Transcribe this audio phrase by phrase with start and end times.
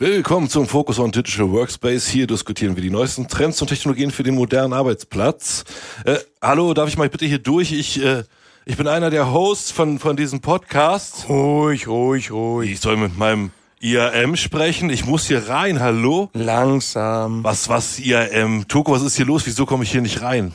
[0.00, 2.06] Willkommen zum Focus on Digital Workspace.
[2.06, 5.64] Hier diskutieren wir die neuesten Trends und Technologien für den modernen Arbeitsplatz.
[6.04, 7.72] Äh, hallo, darf ich mal bitte hier durch?
[7.72, 8.22] Ich, äh,
[8.64, 11.28] ich bin einer der Hosts von, von diesem Podcast.
[11.28, 12.70] Ruhig, ruhig, ruhig.
[12.70, 13.50] Ich soll mit meinem
[13.80, 14.88] IAM sprechen.
[14.88, 15.80] Ich muss hier rein.
[15.80, 16.30] Hallo?
[16.32, 17.42] Langsam.
[17.42, 18.68] Was, was, IAM?
[18.68, 19.46] Toko, was ist hier los?
[19.46, 20.54] Wieso komme ich hier nicht rein?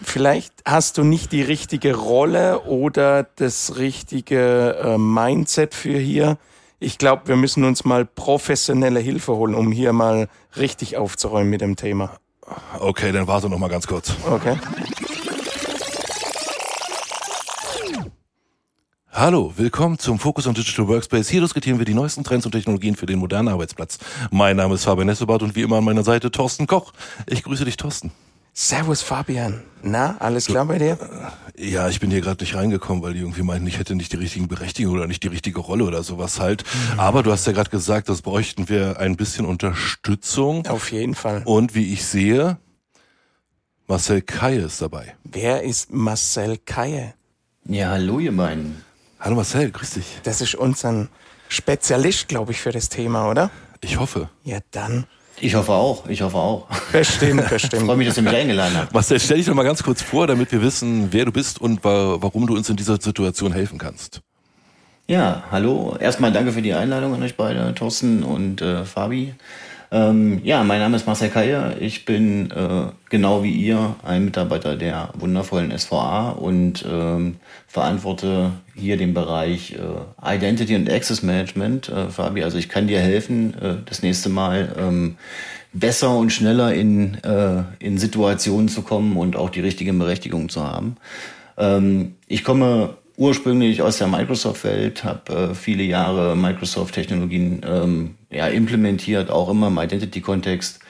[0.00, 6.38] Vielleicht hast du nicht die richtige Rolle oder das richtige äh, Mindset für hier.
[6.80, 11.60] Ich glaube, wir müssen uns mal professionelle Hilfe holen, um hier mal richtig aufzuräumen mit
[11.60, 12.18] dem Thema.
[12.78, 14.12] Okay, dann warte noch mal ganz kurz.
[14.30, 14.58] Okay.
[19.12, 21.28] Hallo, willkommen zum Focus on Digital Workspace.
[21.28, 23.98] Hier diskutieren wir die neuesten Trends und Technologien für den modernen Arbeitsplatz.
[24.32, 26.92] Mein Name ist Fabian Nesselbart und wie immer an meiner Seite Thorsten Koch.
[27.26, 28.10] Ich grüße dich, Thorsten.
[28.56, 29.62] Servus Fabian.
[29.82, 30.96] Na, alles klar bei dir?
[31.56, 34.16] Ja, ich bin hier gerade nicht reingekommen, weil die irgendwie meinten, ich hätte nicht die
[34.16, 36.62] richtigen Berechtigungen oder nicht die richtige Rolle oder sowas halt.
[36.92, 37.00] Mhm.
[37.00, 40.68] Aber du hast ja gerade gesagt, das bräuchten wir ein bisschen Unterstützung.
[40.68, 41.42] Auf jeden Fall.
[41.44, 42.56] Und wie ich sehe,
[43.88, 45.16] Marcel Kaye ist dabei.
[45.24, 47.14] Wer ist Marcel Kaye?
[47.66, 48.84] Ja, hallo ihr beiden.
[49.18, 50.20] Hallo Marcel, grüß dich.
[50.22, 51.08] Das ist unser
[51.48, 53.50] Spezialist, glaube ich, für das Thema, oder?
[53.80, 54.30] Ich hoffe.
[54.44, 55.06] Ja, dann.
[55.44, 56.66] Ich hoffe auch, ich hoffe auch.
[56.90, 57.74] Bestimmt, bestimmt.
[57.74, 58.94] Ich freue mich, dass ihr mich eingeladen habt.
[58.94, 61.84] Marcel, stell dich doch mal ganz kurz vor, damit wir wissen, wer du bist und
[61.84, 64.22] wa warum du uns in dieser Situation helfen kannst.
[65.06, 65.98] Ja, hallo.
[66.00, 69.34] Erstmal danke für die Einladung an euch beide, Thorsten und äh, Fabi.
[69.90, 71.76] Ähm, ja, mein Name ist Marcel Keier.
[71.80, 77.36] Ich bin äh, genau wie ihr ein Mitarbeiter der wundervollen SVA und ähm,
[77.68, 81.88] verantworte hier den Bereich äh, Identity und Access Management.
[81.88, 85.16] Äh, Fabi, also ich kann dir helfen, äh, das nächste Mal ähm,
[85.72, 90.64] besser und schneller in, äh, in Situationen zu kommen und auch die richtige Berechtigung zu
[90.64, 90.96] haben.
[91.56, 99.30] Ähm, ich komme ursprünglich aus der Microsoft-Welt, habe äh, viele Jahre Microsoft-Technologien ähm, ja, implementiert,
[99.30, 100.80] auch immer im Identity-Kontext.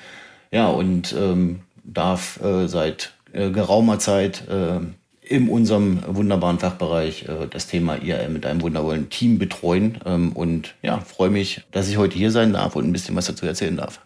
[0.50, 4.80] Ja, und ähm, darf äh, seit äh, geraumer Zeit äh,
[5.26, 9.98] in unserem wunderbaren Fachbereich äh, das Thema IAM mit einem wundervollen Team betreuen.
[10.04, 13.26] Ähm, und ja, freue mich, dass ich heute hier sein darf und ein bisschen was
[13.26, 14.00] dazu erzählen darf.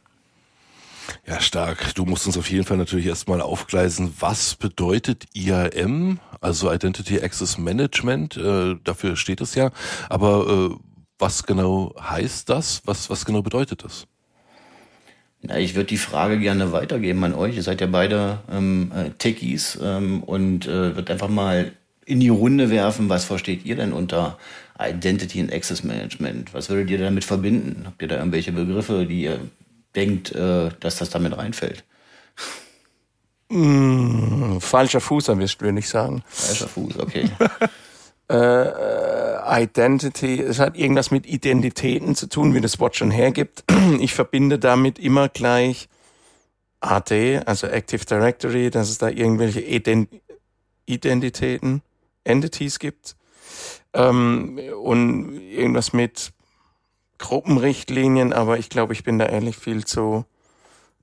[1.26, 1.94] Ja, stark.
[1.94, 7.58] Du musst uns auf jeden Fall natürlich erstmal aufgleisen, was bedeutet IAM, also Identity Access
[7.58, 9.70] Management, äh, dafür steht es ja.
[10.08, 10.87] Aber äh,
[11.18, 12.82] was genau heißt das?
[12.84, 14.06] Was, was genau bedeutet das?
[15.42, 17.56] Na, ich würde die Frage gerne weitergeben an euch.
[17.56, 21.72] Ihr seid ja beide ähm, äh, Techies ähm, und äh, wird einfach mal
[22.04, 24.38] in die Runde werfen, was versteht ihr denn unter
[24.80, 26.54] Identity and Access Management?
[26.54, 27.82] Was würdet ihr damit verbinden?
[27.86, 29.40] Habt ihr da irgendwelche Begriffe, die ihr
[29.94, 31.84] denkt, äh, dass das damit reinfällt.
[33.48, 36.22] Mm, falscher Fuß erwischt, würde ich sagen.
[36.26, 37.30] Falscher Fuß, okay.
[38.30, 43.64] äh, äh, Identity, es hat irgendwas mit Identitäten zu tun, wie das Wort schon hergibt.
[44.00, 45.88] Ich verbinde damit immer gleich
[46.80, 50.10] AD, also Active Directory, dass es da irgendwelche Ident
[50.84, 51.82] Identitäten,
[52.24, 53.16] Entities gibt.
[53.94, 56.32] Ähm, und irgendwas mit
[57.18, 60.24] Gruppenrichtlinien, aber ich glaube, ich bin da ehrlich viel zu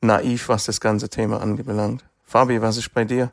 [0.02, 2.06] naiv, was das ganze Thema anbelangt.
[2.24, 3.32] Fabi, was ist bei dir?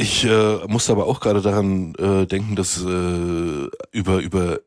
[0.00, 4.60] Ich äh, musste aber auch gerade daran äh, denken, dass äh, über über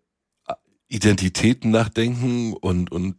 [0.89, 3.15] Identitäten nachdenken und und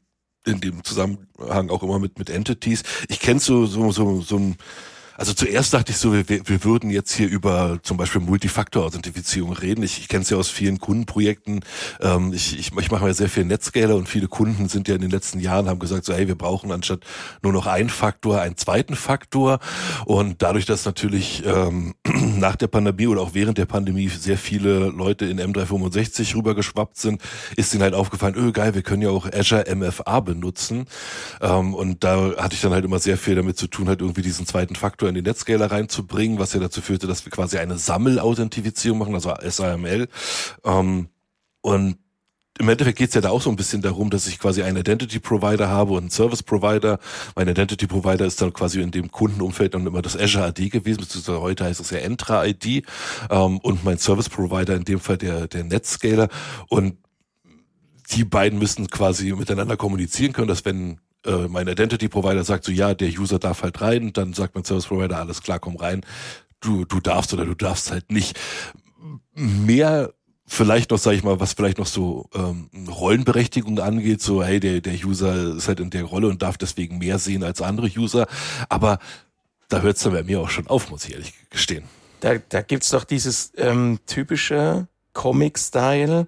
[0.46, 2.84] in dem Zusammenhang auch immer mit mit Entities.
[3.08, 4.56] Ich kenne so so so so ein
[5.16, 9.82] also zuerst dachte ich so, wir, wir würden jetzt hier über zum Beispiel Multifaktor-Authentifizierung reden.
[9.82, 11.60] Ich, ich kenne es ja aus vielen Kundenprojekten.
[12.00, 15.00] Ähm, ich, ich, ich mache ja sehr viel Netzscaler und viele Kunden sind ja in
[15.00, 17.00] den letzten Jahren, haben gesagt, so hey, wir brauchen anstatt
[17.42, 19.60] nur noch einen Faktor, einen zweiten Faktor.
[20.04, 21.94] Und dadurch, dass natürlich ähm,
[22.44, 27.22] nach der Pandemie oder auch während der Pandemie sehr viele Leute in M365 rübergeschwappt sind,
[27.56, 30.84] ist ihnen halt aufgefallen, öh geil, wir können ja auch Azure MFA benutzen.
[31.40, 34.20] Ähm, und da hatte ich dann halt immer sehr viel damit zu tun, halt irgendwie
[34.20, 37.78] diesen zweiten Faktor in den Netscaler reinzubringen, was ja dazu führte, dass wir quasi eine
[37.78, 40.08] Sammelauthentifizierung machen, also SAML.
[40.64, 41.08] Ähm,
[41.62, 41.96] und
[42.58, 44.76] im Endeffekt geht es ja da auch so ein bisschen darum, dass ich quasi einen
[44.76, 47.00] Identity Provider habe und einen Service Provider.
[47.34, 51.00] Mein Identity Provider ist dann quasi in dem Kundenumfeld dann immer das Azure AD gewesen,
[51.00, 52.84] beziehungsweise heute heißt es ja Entra ID
[53.30, 56.28] ähm, und mein Service Provider in dem Fall der, der Netscaler.
[56.68, 56.98] Und
[58.12, 62.70] die beiden müssen quasi miteinander kommunizieren können, dass wenn äh, mein Identity Provider sagt so,
[62.70, 66.02] ja, der User darf halt rein, dann sagt mein Service Provider, alles klar, komm rein,
[66.60, 68.38] du, du darfst oder du darfst halt nicht.
[69.34, 70.14] Mehr
[70.46, 74.80] vielleicht noch, sage ich mal, was vielleicht noch so ähm, Rollenberechtigung angeht, so hey, der,
[74.80, 78.26] der User ist halt in der Rolle und darf deswegen mehr sehen als andere User,
[78.68, 78.98] aber
[79.68, 81.84] da hört es dann bei mir auch schon auf, muss ich ehrlich gestehen.
[82.20, 86.26] Da, da gibt's doch dieses ähm, typische Comic-Style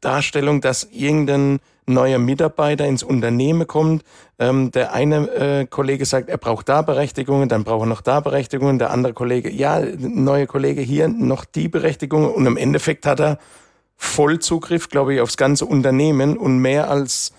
[0.00, 4.04] Darstellung, dass irgendein neuer Mitarbeiter ins Unternehmen kommt,
[4.38, 8.20] ähm, der eine äh, Kollege sagt, er braucht da Berechtigungen, dann braucht er noch da
[8.20, 13.20] Berechtigungen, der andere Kollege, ja, neue Kollege hier noch die Berechtigungen und im Endeffekt hat
[13.20, 13.38] er
[13.96, 17.32] Vollzugriff, glaube ich, aufs ganze Unternehmen und mehr als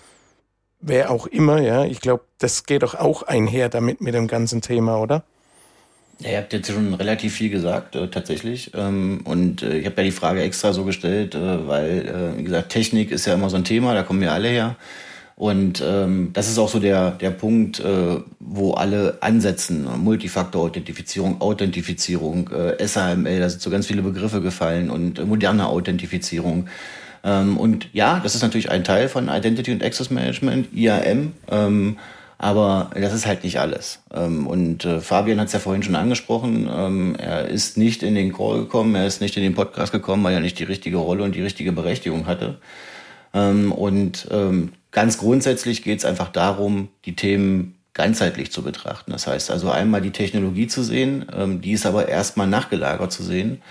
[0.80, 1.84] wer auch immer, ja.
[1.84, 5.24] Ich glaube, das geht doch auch einher damit mit dem ganzen Thema, oder?
[6.20, 8.72] Ja, ihr habt jetzt schon relativ viel gesagt, äh, tatsächlich.
[8.74, 12.44] Ähm, und äh, ich habe ja die Frage extra so gestellt, äh, weil, äh, wie
[12.44, 14.76] gesagt, Technik ist ja immer so ein Thema, da kommen wir alle her.
[15.36, 19.86] Und ähm, das ist auch so der, der Punkt, äh, wo alle ansetzen.
[19.96, 26.68] Multifaktor-Authentifizierung, Authentifizierung, äh, SAML, da sind so ganz viele Begriffe gefallen und moderne Authentifizierung.
[27.24, 31.32] Ähm, und ja, das ist natürlich ein Teil von Identity und Access Management, IAM.
[32.42, 34.00] Aber das ist halt nicht alles.
[34.14, 36.70] Ähm, und äh, Fabian hat es ja vorhin schon angesprochen.
[36.74, 40.24] Ähm, er ist nicht in den Call gekommen, er ist nicht in den Podcast gekommen,
[40.24, 42.58] weil er nicht die richtige Rolle und die richtige Berechtigung hatte.
[43.34, 44.26] Ähm, und
[44.90, 49.12] ganz grundsätzlich geht es einfach darum, die Themen ganzheitlich zu betrachten.
[49.12, 51.26] Das heißt also einmal die Technologie zu sehen,
[51.62, 53.62] die ist aber erstmal nachgelagert zu sehen,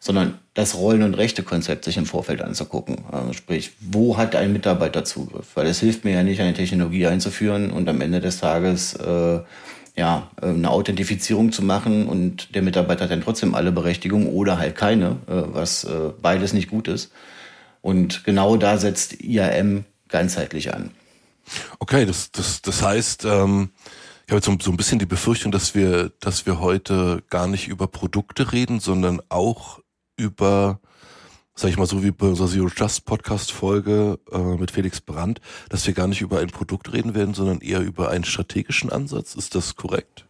[0.00, 3.04] sondern das Rollen- und Rechte-Konzept sich im Vorfeld anzugucken.
[3.12, 5.48] Also sprich, wo hat ein Mitarbeiter Zugriff?
[5.54, 9.40] Weil es hilft mir ja nicht, eine Technologie einzuführen und am Ende des Tages äh,
[9.96, 14.76] ja, eine Authentifizierung zu machen und der Mitarbeiter hat dann trotzdem alle Berechtigungen oder halt
[14.76, 17.12] keine, äh, was äh, beides nicht gut ist.
[17.82, 20.90] Und genau da setzt IAM ganzheitlich an.
[21.78, 23.72] Okay, das, das, das heißt, ähm,
[24.26, 27.46] ich habe jetzt so, so ein bisschen die Befürchtung, dass wir, dass wir heute gar
[27.46, 29.80] nicht über Produkte reden, sondern auch
[30.16, 30.80] über,
[31.54, 35.40] sag ich mal so wie bei unserer Zero Trust Podcast Folge äh, mit Felix Brandt,
[35.68, 39.34] dass wir gar nicht über ein Produkt reden werden, sondern eher über einen strategischen Ansatz.
[39.34, 40.24] Ist das korrekt?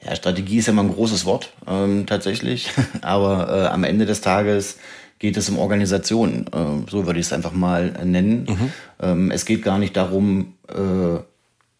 [0.00, 2.70] Ja, Strategie ist ja mal ein großes Wort, ähm, tatsächlich.
[3.02, 4.76] Aber äh, am Ende des Tages
[5.18, 8.46] geht es um Organisation, äh, so würde ich es einfach mal nennen.
[8.48, 8.72] Mhm.
[9.00, 11.18] Ähm, es geht gar nicht darum, äh,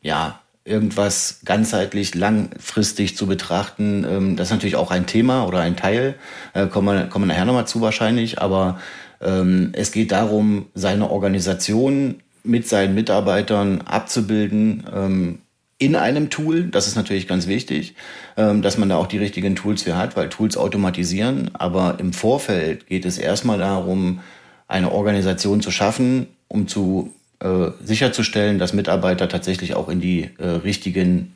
[0.03, 4.07] ja, irgendwas ganzheitlich langfristig zu betrachten.
[4.09, 6.15] Ähm, das ist natürlich auch ein Thema oder ein Teil,
[6.55, 8.79] äh, kommen, wir, kommen wir nachher nochmal zu wahrscheinlich, aber
[9.21, 15.39] ähm, es geht darum, seine Organisation mit seinen Mitarbeitern abzubilden, ähm,
[15.81, 17.95] in einem Tool, das ist natürlich ganz wichtig,
[18.37, 22.13] ähm, dass man da auch die richtigen Tools für hat, weil Tools automatisieren, aber im
[22.13, 24.21] Vorfeld geht es erstmal darum,
[24.67, 30.47] eine Organisation zu schaffen, um zu äh, sicherzustellen, dass Mitarbeiter tatsächlich auch in die äh,
[30.47, 31.35] richtigen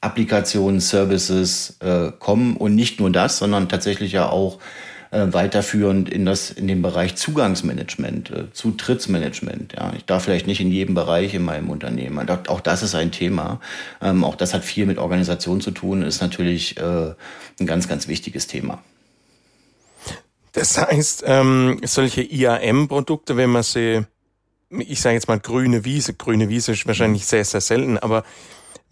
[0.00, 4.58] Applikationen, Services äh, kommen und nicht nur das, sondern tatsächlich ja auch
[5.10, 9.74] äh, weiterführend in das in den Bereich Zugangsmanagement, äh, Zutrittsmanagement.
[9.74, 12.28] Ja, ich darf vielleicht nicht in jedem Bereich in meinem Unternehmen.
[12.48, 13.60] Auch das ist ein Thema.
[14.00, 16.02] Ähm, auch das hat viel mit Organisation zu tun.
[16.02, 18.82] Ist natürlich ein ganz ganz wichtiges Thema.
[20.52, 24.04] Das heißt, ähm, solche IAM-Produkte, wenn man sie,
[24.70, 28.22] ich sage jetzt mal grüne Wiese, grüne Wiese ist wahrscheinlich sehr, sehr selten, aber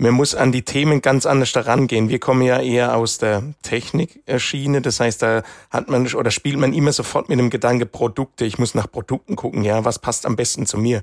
[0.00, 2.08] man muss an die Themen ganz anders daran gehen.
[2.08, 4.80] Wir kommen ja eher aus der Technik-Schiene.
[4.80, 8.44] Das heißt, da hat man oder spielt man immer sofort mit dem Gedanke Produkte.
[8.44, 9.64] Ich muss nach Produkten gucken.
[9.64, 11.02] Ja, was passt am besten zu mir?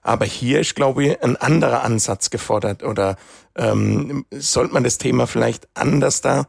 [0.00, 2.82] Aber hier ist, glaube ich, ein anderer Ansatz gefordert.
[2.82, 3.16] Oder
[3.54, 6.46] ähm, sollte man das Thema vielleicht anders da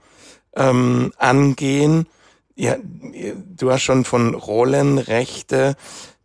[0.56, 2.08] ähm, angehen?
[2.56, 5.76] Ja, du hast schon von Rollen, Rechte.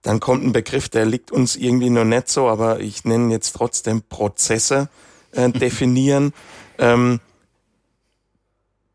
[0.08, 3.52] Dann kommt ein Begriff, der liegt uns irgendwie noch nicht so, aber ich nenne jetzt
[3.52, 4.88] trotzdem Prozesse
[5.32, 6.32] äh, definieren.
[6.78, 7.20] ähm,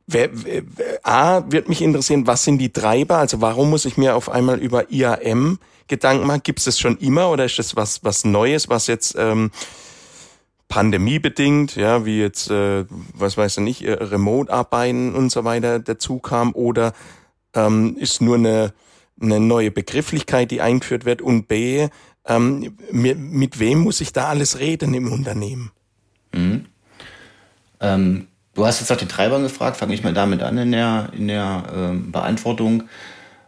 [0.07, 0.63] wer, wer,
[1.03, 3.19] A, wird mich interessieren, was sind die Treiber?
[3.19, 6.41] Also warum muss ich mir auf einmal über IAM Gedanken machen?
[6.43, 9.51] Gibt es das schon immer oder ist das was, was Neues, was jetzt ähm,
[10.67, 16.17] pandemiebedingt, ja, wie jetzt, äh, was weiß ich nicht, äh, Remote-Arbeiten und so weiter dazu
[16.17, 16.93] kam oder
[17.53, 18.73] ähm, ist nur eine,
[19.21, 21.87] eine neue Begrifflichkeit, die eingeführt wird und B,
[22.25, 25.71] ähm, mit, mit wem muss ich da alles reden im Unternehmen?
[26.33, 26.65] Mhm.
[27.79, 31.09] Ähm, du hast jetzt nach den Treibern gefragt, fange ich mal damit an in der,
[31.15, 32.83] in der ähm, Beantwortung.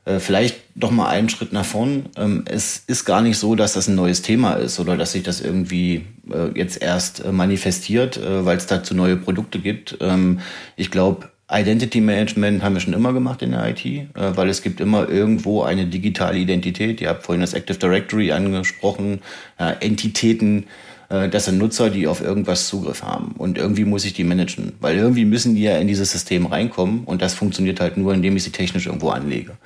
[0.03, 2.07] Äh, vielleicht doch mal einen Schritt nach vorn.
[2.15, 5.24] Ähm, es ist gar nicht so, dass das ein neues Thema ist oder dass sich
[5.24, 9.98] das irgendwie äh, jetzt erst äh, manifestiert, äh, weil es dazu neue Produkte gibt.
[10.01, 10.41] Ähm,
[10.75, 14.61] ich glaube, Identity Management haben wir schon immer gemacht in der IT, äh, weil es
[14.61, 17.01] gibt immer irgendwo eine digitale Identität.
[17.01, 19.21] Ihr habt vorhin das Active Directory angesprochen,
[19.57, 20.65] Entitäten,
[21.09, 23.33] äh, das sind Nutzer, die auf irgendwas Zugriff haben.
[23.37, 27.03] Und irgendwie muss ich die managen, weil irgendwie müssen die ja in dieses System reinkommen
[27.05, 29.57] und das funktioniert halt nur, indem ich sie technisch irgendwo anlege.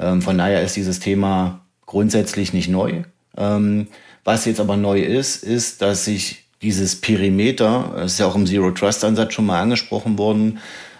[0.00, 3.02] Ähm, von daher ist dieses Thema grundsätzlich nicht neu.
[3.36, 3.88] Ähm,
[4.24, 8.46] was jetzt aber neu ist, ist, dass sich dieses Perimeter, das ist ja auch im
[8.46, 10.58] Zero Trust Ansatz schon mal angesprochen worden,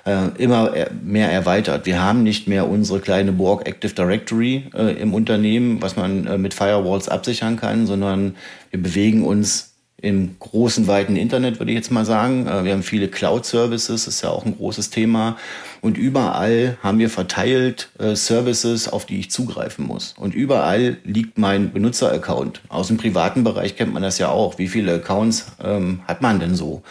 [0.08, 0.72] äh, immer
[1.04, 1.86] mehr erweitert.
[1.86, 6.38] Wir haben nicht mehr unsere kleine Borg Active Directory äh, im Unternehmen, was man äh,
[6.38, 8.36] mit Firewalls absichern kann, sondern
[8.70, 12.46] wir bewegen uns im großen, weiten Internet, würde ich jetzt mal sagen.
[12.46, 15.36] Äh, wir haben viele Cloud-Services, ist ja auch ein großes Thema.
[15.80, 20.14] Und überall haben wir verteilt äh, Services, auf die ich zugreifen muss.
[20.16, 22.60] Und überall liegt mein Benutzeraccount.
[22.68, 24.58] Aus dem privaten Bereich kennt man das ja auch.
[24.58, 26.82] Wie viele Accounts ähm, hat man denn so?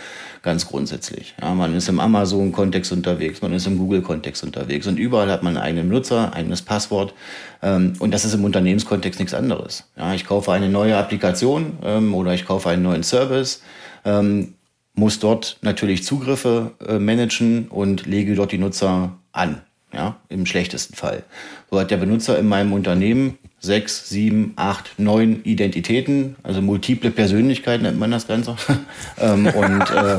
[0.48, 1.36] Ganz grundsätzlich.
[1.42, 5.58] Ja, man ist im Amazon-Kontext unterwegs, man ist im Google-Kontext unterwegs und überall hat man
[5.58, 7.14] einen eigenen Nutzer, eigenes Passwort.
[7.62, 9.90] Ähm, und das ist im Unternehmenskontext nichts anderes.
[9.98, 13.62] Ja, ich kaufe eine neue Applikation ähm, oder ich kaufe einen neuen Service.
[14.06, 14.54] Ähm,
[14.94, 19.64] muss dort natürlich Zugriffe äh, managen und lege dort die Nutzer an.
[19.98, 21.24] Ja, im schlechtesten Fall.
[21.72, 27.82] So hat der Benutzer in meinem Unternehmen sechs, sieben, acht, neun Identitäten, also multiple Persönlichkeiten
[27.82, 28.56] nennt man das Ganze.
[29.20, 30.18] ähm, und äh,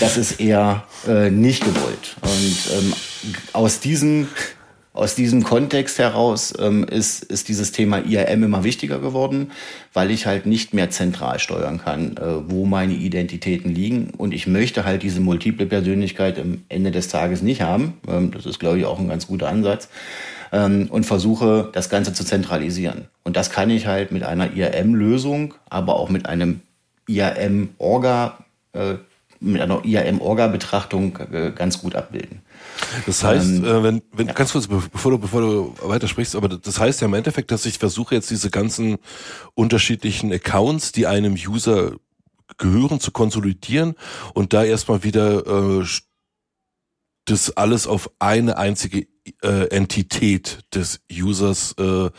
[0.00, 2.16] das ist eher äh, nicht gewollt.
[2.22, 2.92] Und ähm,
[3.52, 4.26] aus diesen
[4.94, 9.50] aus diesem Kontext heraus ähm, ist, ist dieses Thema IAM immer wichtiger geworden,
[9.92, 14.12] weil ich halt nicht mehr zentral steuern kann, äh, wo meine Identitäten liegen.
[14.16, 17.94] Und ich möchte halt diese multiple Persönlichkeit am Ende des Tages nicht haben.
[18.08, 19.88] Ähm, das ist, glaube ich, auch ein ganz guter Ansatz.
[20.52, 23.08] Ähm, und versuche, das Ganze zu zentralisieren.
[23.24, 26.60] Und das kann ich halt mit einer IAM-Lösung, aber auch mit einem
[27.08, 28.38] IAM-Orga,
[28.74, 28.94] äh,
[29.44, 32.42] mit einer IAM-Orga-Betrachtung äh, ganz gut abbilden.
[33.06, 34.32] Das heißt, ähm, äh, wenn, wenn ja.
[34.32, 37.78] ganz kurz, bevor du, bevor du weitersprichst, aber das heißt ja im Endeffekt, dass ich
[37.78, 38.96] versuche jetzt diese ganzen
[39.54, 41.92] unterschiedlichen Accounts, die einem User
[42.58, 43.94] gehören, zu konsolidieren
[44.32, 45.84] und da erstmal wieder äh,
[47.26, 49.06] das alles auf eine einzige
[49.42, 52.10] äh, Entität des Users äh,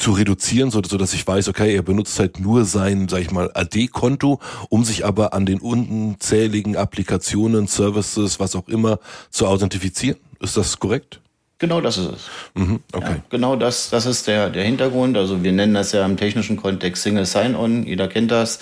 [0.00, 3.30] zu reduzieren, so, so dass ich weiß, okay, er benutzt halt nur sein, sag ich
[3.30, 8.98] mal, AD-Konto, um sich aber an den unzähligen Applikationen, Services, was auch immer,
[9.30, 10.18] zu authentifizieren.
[10.40, 11.20] Ist das korrekt?
[11.58, 12.30] Genau das ist es.
[12.54, 13.16] Mhm, okay.
[13.16, 15.18] Ja, genau das, das ist der, der Hintergrund.
[15.18, 17.84] Also wir nennen das ja im technischen Kontext Single Sign-On.
[17.84, 18.60] Jeder kennt das.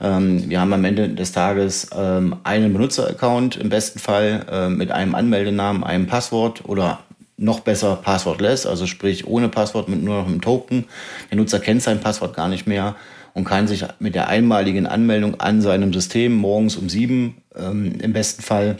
[0.00, 4.90] Ähm, wir haben am Ende des Tages ähm, einen Benutzeraccount im besten Fall äh, mit
[4.90, 7.00] einem Anmeldenamen, einem Passwort oder
[7.38, 10.84] noch besser passwortless, also sprich ohne Passwort mit nur noch einem Token.
[11.30, 12.96] Der Nutzer kennt sein Passwort gar nicht mehr
[13.32, 18.12] und kann sich mit der einmaligen Anmeldung an seinem System morgens um sieben ähm, im
[18.12, 18.78] besten Fall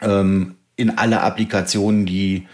[0.00, 2.46] ähm, in alle Applikationen, die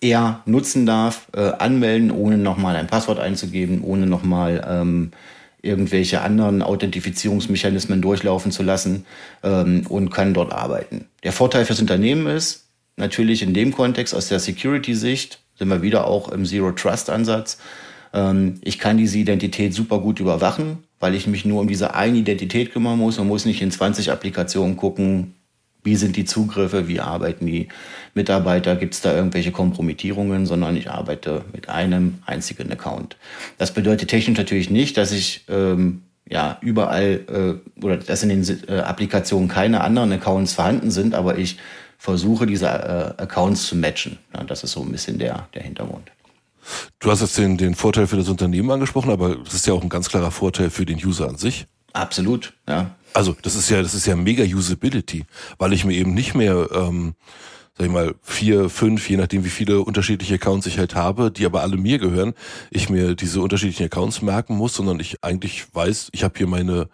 [0.00, 5.12] er nutzen darf, äh, anmelden, ohne nochmal ein Passwort einzugeben, ohne nochmal ähm,
[5.60, 9.04] irgendwelche anderen Authentifizierungsmechanismen durchlaufen zu lassen
[9.42, 11.06] ähm, und kann dort arbeiten.
[11.22, 12.63] Der Vorteil fürs Unternehmen ist,
[12.96, 17.58] natürlich in dem Kontext aus der Security-Sicht sind wir wieder auch im Zero-Trust-Ansatz.
[18.12, 22.18] Ähm, ich kann diese Identität super gut überwachen, weil ich mich nur um diese eine
[22.18, 25.34] Identität kümmern muss und muss nicht in 20 Applikationen gucken,
[25.84, 27.68] wie sind die Zugriffe, wie arbeiten die
[28.14, 33.16] Mitarbeiter, gibt es da irgendwelche Kompromittierungen, sondern ich arbeite mit einem einzigen Account.
[33.58, 38.58] Das bedeutet technisch natürlich nicht, dass ich ähm, ja überall äh, oder dass in den
[38.66, 41.58] äh, Applikationen keine anderen Accounts vorhanden sind, aber ich
[41.98, 44.18] versuche, diese äh, Accounts zu matchen.
[44.34, 46.10] Ja, das ist so ein bisschen der, der Hintergrund.
[46.98, 49.82] Du hast jetzt den, den Vorteil für das Unternehmen angesprochen, aber das ist ja auch
[49.82, 51.66] ein ganz klarer Vorteil für den User an sich.
[51.92, 52.94] Absolut, ja.
[53.12, 55.24] Also das ist ja, das ist ja mega Usability,
[55.58, 57.14] weil ich mir eben nicht mehr, ähm,
[57.78, 61.46] sag ich mal, vier, fünf, je nachdem wie viele unterschiedliche Accounts ich halt habe, die
[61.46, 62.34] aber alle mir gehören,
[62.70, 66.88] ich mir diese unterschiedlichen Accounts merken muss, sondern ich eigentlich weiß, ich habe hier meine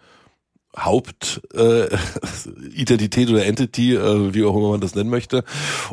[0.77, 5.43] Hauptidentität äh, oder Entity, äh, wie auch immer man das nennen möchte,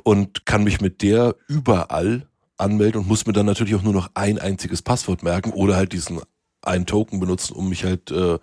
[0.05, 4.11] und kann mich mit der überall anmelden und muss mir dann natürlich auch nur noch
[4.15, 6.21] ein einziges Passwort merken oder halt diesen
[6.63, 8.39] einen Token benutzen, um mich halt äh,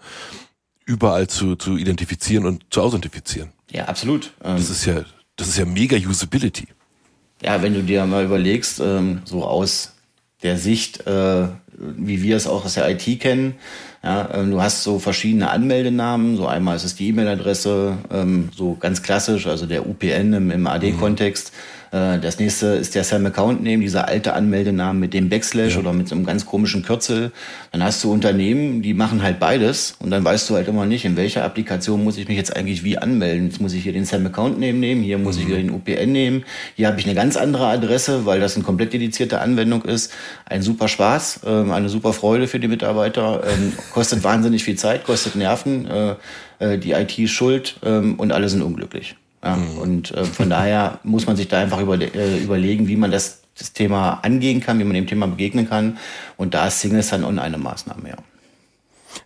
[0.86, 3.52] überall zu, zu identifizieren und zu authentifizieren.
[3.72, 4.32] Ja, absolut.
[4.44, 5.04] Ähm, das ist ja,
[5.36, 6.68] das ist ja mega Usability.
[7.42, 9.96] Ja, wenn du dir mal überlegst, ähm, so aus
[10.44, 11.48] der Sicht, äh,
[11.78, 13.56] wie wir es auch aus der IT kennen,
[14.06, 16.38] ja, ähm, du hast so verschiedene Anmeldenamen.
[16.38, 20.68] So einmal ist es die E-Mail-Adresse, ähm, so ganz klassisch, also der UPN im, im
[20.68, 21.52] AD-Kontext.
[21.52, 21.85] Mhm.
[21.96, 25.80] Äh, das nächste ist der Sam Account Name, dieser alte Anmeldenamen mit dem Backslash ja.
[25.80, 27.32] oder mit so einem ganz komischen Kürzel.
[27.72, 31.06] Dann hast du Unternehmen, die machen halt beides und dann weißt du halt immer nicht,
[31.06, 33.46] in welcher Applikation muss ich mich jetzt eigentlich wie anmelden.
[33.48, 35.42] Jetzt muss ich hier den Sam Account Name nehmen, hier muss mhm.
[35.42, 36.44] ich wieder den UPN nehmen,
[36.76, 40.12] hier habe ich eine ganz andere Adresse, weil das eine komplett dedizierte Anwendung ist.
[40.46, 45.06] Ein super Spaß, ähm, eine super Freude für die Mitarbeiter, ähm, kostet wahnsinnig viel Zeit,
[45.06, 46.16] kostet Nerven, äh,
[46.60, 49.16] äh, die IT ist schuld ähm, und alle sind unglücklich.
[49.46, 49.78] Ja, mhm.
[49.78, 53.44] Und äh, von daher muss man sich da einfach über, äh, überlegen, wie man das,
[53.58, 56.00] das Thema angehen kann, wie man dem Thema begegnen kann.
[56.36, 58.16] Und da ist Single Sign-On eine Maßnahme, ja.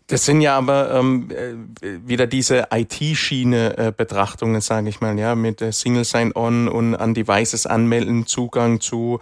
[0.07, 5.61] Das sind ja aber ähm, äh, wieder diese IT-Schiene-Betrachtungen, äh, sage ich mal, ja, mit
[5.61, 9.19] äh, Single Sign-On und an Devices anmelden, Zugang zu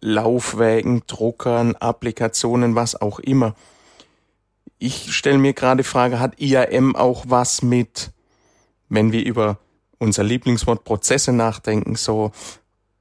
[0.00, 3.54] Laufwägen, Druckern, Applikationen, was auch immer.
[4.78, 8.10] Ich stelle mir gerade die Frage, hat IAM auch was mit,
[8.88, 9.58] wenn wir über
[9.98, 12.32] unser Lieblingswort Prozesse nachdenken, so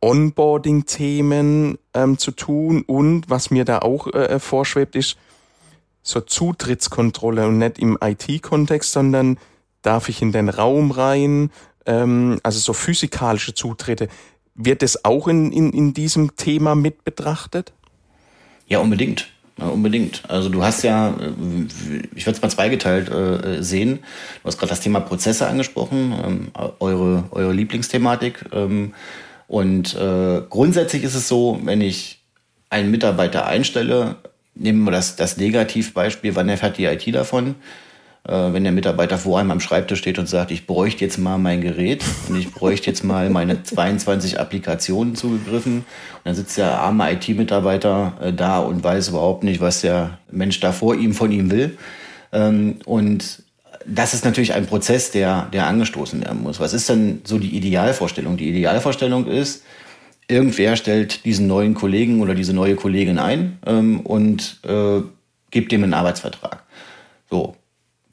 [0.02, 5.18] Onboarding-Themen ähm, zu tun und was mir da auch äh, vorschwebt, ist
[6.04, 9.38] so Zutrittskontrolle und nicht im IT-Kontext, sondern
[9.82, 11.52] darf ich in den Raum rein,
[11.86, 14.08] ähm, also so physikalische Zutritte.
[14.54, 17.74] Wird das auch in, in, in diesem Thema mit betrachtet?
[18.68, 19.28] Ja, unbedingt.
[19.58, 20.24] Ja, unbedingt.
[20.28, 24.00] Also du hast ja, äh, ich würde es mal zweigeteilt äh, sehen.
[24.44, 28.46] Du hast gerade das Thema Prozesse angesprochen, ähm, eure, eure Lieblingsthematik.
[28.52, 28.94] Ähm,
[29.48, 32.20] und äh, grundsätzlich ist es so, wenn ich
[32.70, 34.16] einen Mitarbeiter einstelle,
[34.56, 37.56] nehmen wir das, das Negativbeispiel, wann erfährt die IT davon?
[38.28, 41.38] Äh, wenn der Mitarbeiter vor einem am Schreibtisch steht und sagt, ich bräuchte jetzt mal
[41.38, 45.78] mein Gerät und ich bräuchte jetzt mal meine 22 Applikationen zugegriffen.
[45.78, 45.86] Und
[46.24, 50.72] dann sitzt der arme IT-Mitarbeiter äh, da und weiß überhaupt nicht, was der Mensch da
[50.72, 51.78] vor ihm von ihm will.
[52.32, 53.44] Ähm, und
[53.86, 56.60] das ist natürlich ein Prozess, der, der angestoßen werden muss.
[56.60, 58.38] Was ist denn so die Idealvorstellung?
[58.38, 59.64] Die Idealvorstellung ist,
[60.28, 65.02] irgendwer stellt diesen neuen Kollegen oder diese neue Kollegin ein ähm, und äh,
[65.52, 66.64] gibt dem einen Arbeitsvertrag.
[67.30, 67.56] So,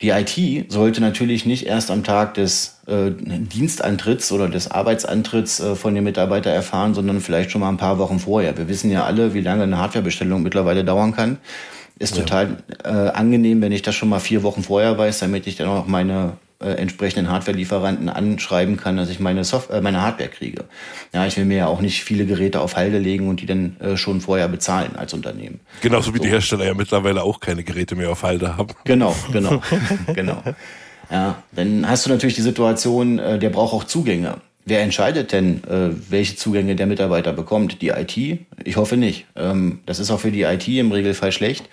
[0.02, 5.76] die IT sollte natürlich nicht erst am Tag des äh, Dienstantritts oder des Arbeitsantritts äh,
[5.76, 8.58] von dem Mitarbeiter erfahren, sondern vielleicht schon mal ein paar Wochen vorher.
[8.58, 11.38] Wir wissen ja alle, wie lange eine Hardwarebestellung mittlerweile dauern kann.
[12.00, 12.22] Ist ja.
[12.24, 15.68] total äh, angenehm, wenn ich das schon mal vier Wochen vorher weiß, damit ich dann
[15.68, 16.32] auch meine
[16.62, 20.64] äh, entsprechenden Hardware-Lieferanten anschreiben kann, dass ich meine, Software, äh, meine Hardware kriege.
[21.12, 23.76] Ja, ich will mir ja auch nicht viele Geräte auf Halde legen und die dann
[23.80, 25.60] äh, schon vorher bezahlen als Unternehmen.
[25.80, 26.24] Genauso wie so.
[26.24, 28.74] die Hersteller ja mittlerweile auch keine Geräte mehr auf Halde haben.
[28.84, 29.62] Genau, genau,
[30.14, 30.42] genau.
[31.10, 34.36] Ja, dann hast du natürlich die Situation, äh, der braucht auch Zugänge.
[34.64, 37.82] Wer entscheidet denn, äh, welche Zugänge der Mitarbeiter bekommt?
[37.82, 38.16] Die IT?
[38.64, 39.26] Ich hoffe nicht.
[39.34, 41.68] Ähm, das ist auch für die IT im Regelfall schlecht.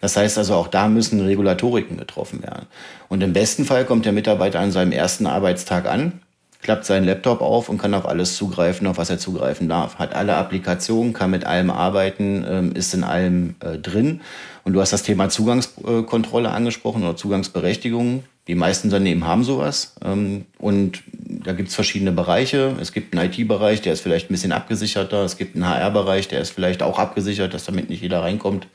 [0.00, 2.66] Das heißt also, auch da müssen Regulatoriken getroffen werden.
[3.08, 6.20] Und im besten Fall kommt der Mitarbeiter an seinem ersten Arbeitstag an,
[6.62, 10.00] klappt seinen Laptop auf und kann auf alles zugreifen, auf was er zugreifen darf.
[10.00, 14.20] Hat alle Applikationen, kann mit allem arbeiten, ähm, ist in allem äh, drin.
[14.64, 18.24] Und du hast das Thema Zugangskontrolle angesprochen oder Zugangsberechtigung.
[18.48, 19.94] Die meisten Unternehmen haben sowas.
[20.04, 22.76] Ähm, und da gibt es verschiedene Bereiche.
[22.80, 25.24] Es gibt einen IT-Bereich, der ist vielleicht ein bisschen abgesicherter.
[25.24, 28.66] Es gibt einen HR-Bereich, der ist vielleicht auch abgesichert, dass damit nicht jeder reinkommt.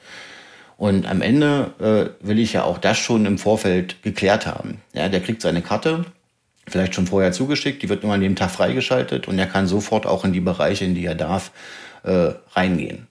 [0.78, 4.82] Und am Ende äh, will ich ja auch das schon im Vorfeld geklärt haben.
[4.94, 6.06] Ja, der kriegt seine Karte,
[6.68, 10.06] vielleicht schon vorher zugeschickt, die wird nur an dem Tag freigeschaltet und er kann sofort
[10.06, 11.52] auch in die Bereiche, in die er darf,
[12.04, 13.08] äh, reingehen.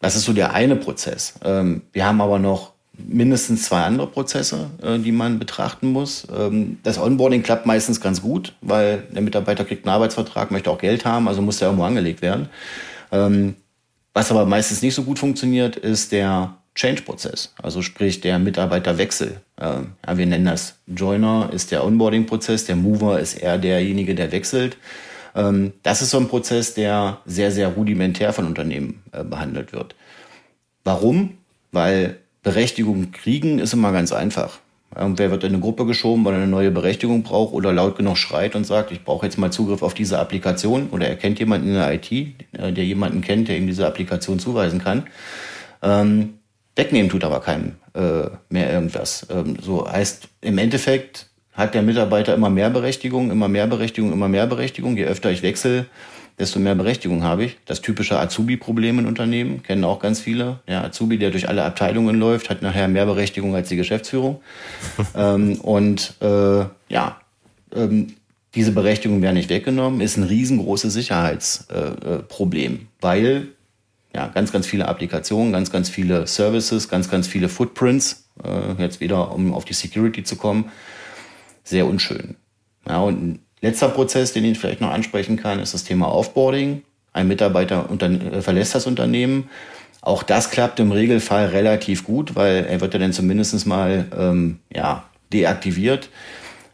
[0.00, 1.34] Das ist so der eine Prozess.
[1.44, 6.26] Ähm, wir haben aber noch mindestens zwei andere Prozesse, äh, die man betrachten muss.
[6.34, 10.78] Ähm, das Onboarding klappt meistens ganz gut, weil der Mitarbeiter kriegt einen Arbeitsvertrag, möchte auch
[10.78, 12.48] Geld haben, also muss der irgendwo angelegt werden.
[13.12, 13.56] Ähm,
[14.12, 19.40] was aber meistens nicht so gut funktioniert, ist der Change-Prozess, also sprich der Mitarbeiterwechsel.
[19.60, 24.32] Ähm, ja, wir nennen das Joiner ist der Onboarding-Prozess, der Mover ist eher derjenige, der
[24.32, 24.76] wechselt.
[25.82, 29.96] das ist so ein Prozess, der sehr, sehr rudimentär von Unternehmen äh, behandelt wird.
[30.84, 31.38] Warum?
[31.72, 34.58] Weil Berechtigung kriegen ist immer ganz einfach.
[34.96, 38.16] Irgendwer wird in eine Gruppe geschoben, weil er eine neue Berechtigung braucht oder laut genug
[38.16, 41.68] schreit und sagt, ich brauche jetzt mal Zugriff auf diese Applikation oder er kennt jemanden
[41.68, 45.08] in der IT, äh, der jemanden kennt, der ihm diese Applikation zuweisen kann.
[45.82, 46.34] Ähm,
[46.76, 49.26] wegnehmen tut aber keinem äh, mehr irgendwas.
[49.30, 54.28] Ähm, so heißt im Endeffekt hat der Mitarbeiter immer mehr Berechtigung, immer mehr Berechtigung, immer
[54.28, 54.96] mehr Berechtigung.
[54.96, 55.86] Je öfter ich wechsle,
[56.38, 57.58] desto mehr Berechtigung habe ich.
[57.64, 60.60] Das typische Azubi-Problem in Unternehmen kennen auch ganz viele.
[60.66, 64.40] Ja, Azubi, der durch alle Abteilungen läuft, hat nachher mehr Berechtigung als die Geschäftsführung.
[65.16, 67.20] ähm, und äh, ja,
[67.74, 68.14] ähm,
[68.54, 73.48] diese Berechtigung wäre nicht weggenommen, ist ein riesengroßes Sicherheitsproblem, äh, weil
[74.14, 79.00] ja, ganz, ganz viele Applikationen, ganz, ganz viele Services, ganz, ganz viele Footprints, äh, jetzt
[79.00, 80.70] wieder, um auf die Security zu kommen,
[81.64, 82.36] sehr unschön.
[82.86, 86.82] Ja, und Letzter Prozess, den ich vielleicht noch ansprechen kann, ist das Thema Offboarding.
[87.14, 89.48] Ein Mitarbeiter äh, verlässt das Unternehmen.
[90.02, 94.58] Auch das klappt im Regelfall relativ gut, weil er wird ja dann zumindest mal ähm,
[94.70, 96.10] ja, deaktiviert.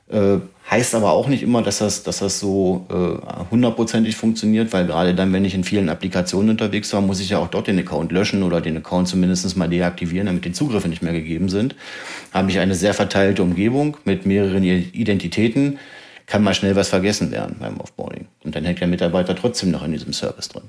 [0.08, 4.86] Äh, heißt aber auch nicht immer, dass das, dass das so äh, hundertprozentig funktioniert, weil
[4.86, 7.78] gerade dann, wenn ich in vielen Applikationen unterwegs war, muss ich ja auch dort den
[7.78, 11.76] Account löschen oder den Account zumindest mal deaktivieren, damit die Zugriffe nicht mehr gegeben sind.
[12.34, 15.78] Habe ich eine sehr verteilte Umgebung mit mehreren Identitäten
[16.30, 18.26] kann mal schnell was vergessen werden beim Offboarding.
[18.44, 20.62] Und dann hängt der Mitarbeiter trotzdem noch in diesem Service drin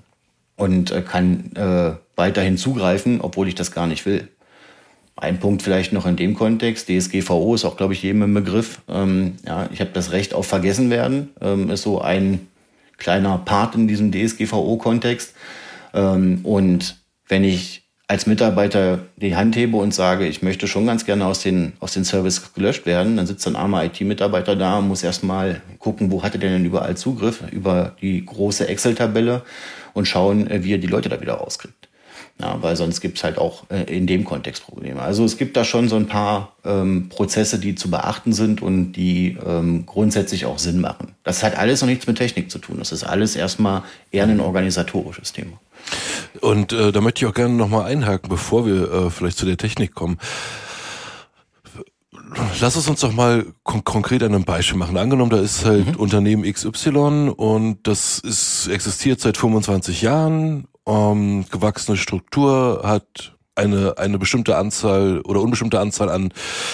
[0.57, 4.27] und äh, kann äh, weiterhin zugreifen, obwohl ich das gar nicht will.
[5.15, 8.81] ein Punkt vielleicht noch in dem Kontext, DSGVO ist auch, glaube ich, jedem im Begriff.
[8.89, 12.47] Ähm, ja, ich habe das Recht auf Vergessen werden, ähm, ist so ein
[12.97, 15.35] kleiner Part in diesem DSGVO-Kontext.
[15.93, 16.97] Ähm, und
[17.27, 17.80] wenn ich
[18.11, 21.93] als Mitarbeiter die Hand hebe und sage, ich möchte schon ganz gerne aus den, aus
[21.93, 26.21] den Service gelöscht werden, dann sitzt ein armer IT-Mitarbeiter da und muss erstmal gucken, wo
[26.21, 29.43] hat er denn überall Zugriff über die große Excel-Tabelle
[29.93, 31.87] und schauen, äh, wie er die Leute da wieder rauskriegt.
[32.37, 35.01] Ja, weil sonst gibt's halt auch äh, in dem Kontext Probleme.
[35.01, 38.91] Also es gibt da schon so ein paar ähm, Prozesse, die zu beachten sind und
[38.91, 41.13] die ähm, grundsätzlich auch Sinn machen.
[41.23, 42.75] Das hat alles noch nichts mit Technik zu tun.
[42.79, 45.61] Das ist alles erstmal eher ein organisatorisches Thema.
[46.39, 49.57] Und äh, da möchte ich auch gerne nochmal einhaken, bevor wir äh, vielleicht zu der
[49.57, 50.17] Technik kommen.
[52.61, 54.97] Lass es uns doch mal kon konkret an einem Beispiel machen.
[54.97, 55.95] Angenommen, da ist halt mhm.
[55.95, 64.17] Unternehmen XY und das ist existiert seit 25 Jahren ähm, gewachsene Struktur, hat eine, eine
[64.17, 66.33] bestimmte Anzahl oder unbestimmte Anzahl an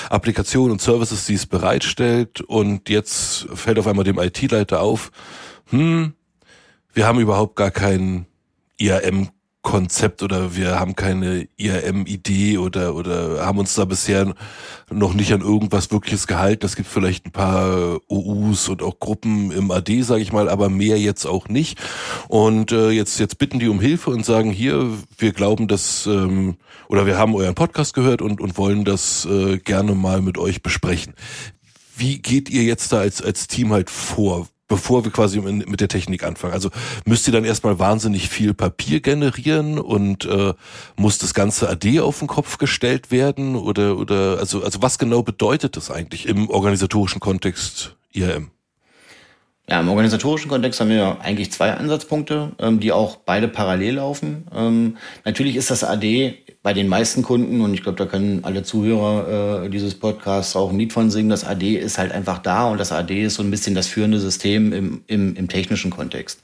[0.10, 2.42] Applikationen und Services, die es bereitstellt.
[2.42, 5.12] Und jetzt fällt auf einmal dem IT-Leiter auf,
[5.70, 6.14] hm,
[6.94, 8.27] wir haben überhaupt gar kein
[8.80, 9.30] IAM
[9.68, 14.34] Konzept oder wir haben keine IRM-Idee oder, oder haben uns da bisher
[14.90, 16.66] noch nicht an irgendwas wirkliches gehalten.
[16.66, 20.70] Es gibt vielleicht ein paar OUs und auch Gruppen im AD, sage ich mal, aber
[20.70, 21.82] mehr jetzt auch nicht.
[22.30, 26.56] Und äh, jetzt, jetzt bitten die um Hilfe und sagen, hier, wir glauben, dass, ähm,
[26.88, 30.64] oder wir haben euren Podcast gehört und, und wollen das äh, gerne mal mit euch
[30.64, 31.14] besprechen.
[31.98, 34.48] Wie geht ihr jetzt da als, als Team halt vor?
[34.68, 36.54] Bevor wir quasi mit der Technik anfangen.
[36.54, 36.70] Also
[37.06, 40.54] müsst ihr dann erstmal wahnsinnig viel Papier generieren und äh,
[40.96, 45.24] muss das ganze AD auf den Kopf gestellt werden oder oder also also was genau
[45.24, 48.52] bedeutet das eigentlich im organisatorischen Kontext IRM?
[49.70, 54.48] Ja, im organisatorischen Kontext haben wir eigentlich zwei Ansatzpunkte, ähm, die auch beide parallel laufen.
[54.56, 58.62] Ähm, natürlich ist das AD bei den meisten Kunden, und ich glaube, da können alle
[58.62, 62.68] Zuhörer äh, dieses Podcasts auch ein Lied von singen, das AD ist halt einfach da
[62.68, 66.42] und das AD ist so ein bisschen das führende System im, im, im technischen Kontext.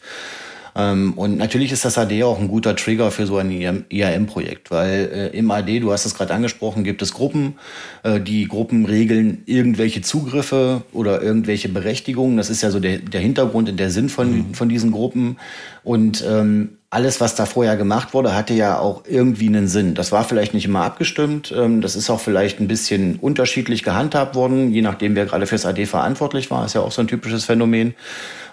[0.78, 3.52] Ähm, und natürlich ist das AD auch ein guter Trigger für so ein
[3.90, 7.56] IAM-Projekt, weil äh, im AD, du hast es gerade angesprochen, gibt es Gruppen.
[8.04, 12.38] Äh, die Gruppen regeln irgendwelche Zugriffe oder irgendwelche Berechtigungen.
[12.38, 14.54] Das ist ja so der, der Hintergrund und der Sinn von, mhm.
[14.54, 15.36] von diesen Gruppen.
[15.84, 19.96] Und ähm, alles, was da vorher gemacht wurde, hatte ja auch irgendwie einen Sinn.
[19.96, 21.54] Das war vielleicht nicht immer abgestimmt.
[21.56, 25.66] Ähm, das ist auch vielleicht ein bisschen unterschiedlich gehandhabt worden, je nachdem, wer gerade fürs
[25.66, 26.66] AD verantwortlich war.
[26.66, 27.96] Ist ja auch so ein typisches Phänomen.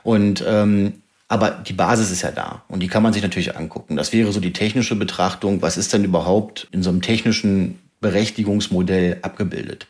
[0.02, 0.94] Und ähm,
[1.28, 3.96] aber die Basis ist ja da und die kann man sich natürlich angucken.
[3.96, 5.62] Das wäre so die technische Betrachtung.
[5.62, 9.86] Was ist denn überhaupt in so einem technischen Berechtigungsmodell abgebildet?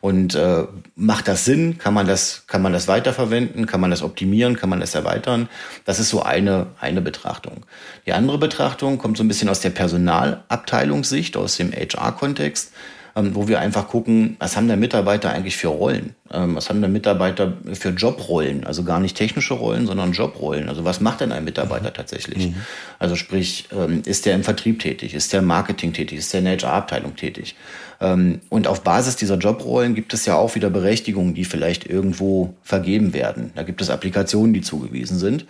[0.00, 0.64] Und äh,
[0.96, 1.78] macht das Sinn?
[1.78, 3.66] Kann man das, kann man das weiterverwenden?
[3.66, 4.56] Kann man das optimieren?
[4.56, 5.48] Kann man das erweitern?
[5.84, 7.64] Das ist so eine, eine Betrachtung.
[8.06, 12.72] Die andere Betrachtung kommt so ein bisschen aus der Personalabteilungssicht, aus dem HR-Kontext
[13.14, 16.14] wo wir einfach gucken, was haben der Mitarbeiter eigentlich für Rollen?
[16.32, 18.64] Ähm, was haben der Mitarbeiter für Jobrollen?
[18.64, 20.68] Also gar nicht technische Rollen, sondern Jobrollen.
[20.68, 21.94] Also was macht denn ein Mitarbeiter mhm.
[21.94, 22.48] tatsächlich?
[22.48, 22.54] Mhm.
[22.98, 25.14] Also sprich, ähm, ist der im Vertrieb tätig?
[25.14, 26.18] Ist der im Marketing tätig?
[26.18, 27.54] Ist der in der HR-Abteilung tätig?
[28.00, 32.54] Ähm, und auf Basis dieser Jobrollen gibt es ja auch wieder Berechtigungen, die vielleicht irgendwo
[32.62, 33.52] vergeben werden.
[33.54, 35.46] Da gibt es Applikationen, die zugewiesen sind.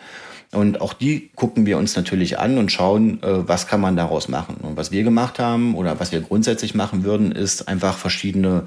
[0.52, 4.28] Und auch die gucken wir uns natürlich an und schauen, äh, was kann man daraus
[4.28, 4.56] machen.
[4.60, 8.66] Und was wir gemacht haben oder was wir grundsätzlich machen würden, ist einfach verschiedene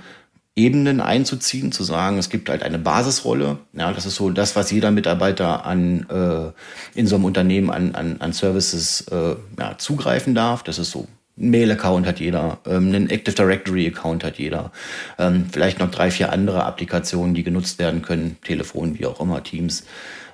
[0.56, 3.58] Ebenen einzuziehen, zu sagen, es gibt halt eine Basisrolle.
[3.74, 7.94] Ja, das ist so das, was jeder Mitarbeiter an äh, in so einem Unternehmen an,
[7.94, 10.64] an, an Services äh, ja, zugreifen darf.
[10.64, 14.72] Das ist so ein Mail-Account hat jeder, ähm, einen Active Directory-Account hat jeder,
[15.20, 19.44] ähm, vielleicht noch drei, vier andere Applikationen, die genutzt werden können, Telefon, wie auch immer,
[19.44, 19.84] Teams.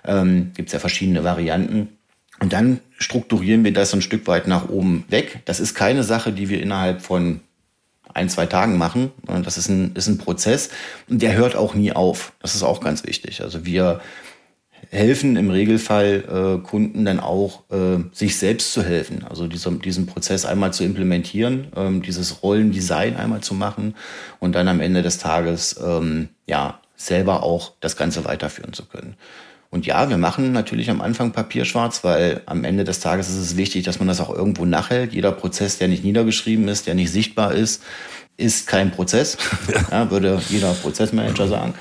[0.06, 1.90] Ähm, Gibt es ja verschiedene Varianten.
[2.40, 5.42] Und dann strukturieren wir das ein Stück weit nach oben weg.
[5.46, 7.42] Das ist keine Sache, die wir innerhalb von
[8.14, 9.12] ein, zwei Tagen machen.
[9.44, 10.70] Das ist ein, ist ein Prozess
[11.08, 12.34] und der hört auch nie auf.
[12.42, 13.42] Das ist auch ganz wichtig.
[13.42, 14.02] Also wir
[14.90, 19.24] helfen im Regelfall äh, Kunden dann auch, äh, sich selbst zu helfen.
[19.30, 23.96] Also dieser, diesen Prozess einmal zu implementieren, ähm, dieses Rollendesign einmal zu machen
[24.40, 29.16] und dann am Ende des Tages ähm, ja selber auch das Ganze weiterführen zu können.
[29.72, 33.56] Und ja, wir machen natürlich am Anfang Papierschwarz, weil am Ende des Tages ist es
[33.56, 35.14] wichtig, dass man das auch irgendwo nachhält.
[35.14, 37.82] Jeder Prozess, der nicht niedergeschrieben ist, der nicht sichtbar ist,
[38.36, 39.38] ist kein Prozess,
[39.90, 41.74] ja, würde jeder Prozessmanager sagen.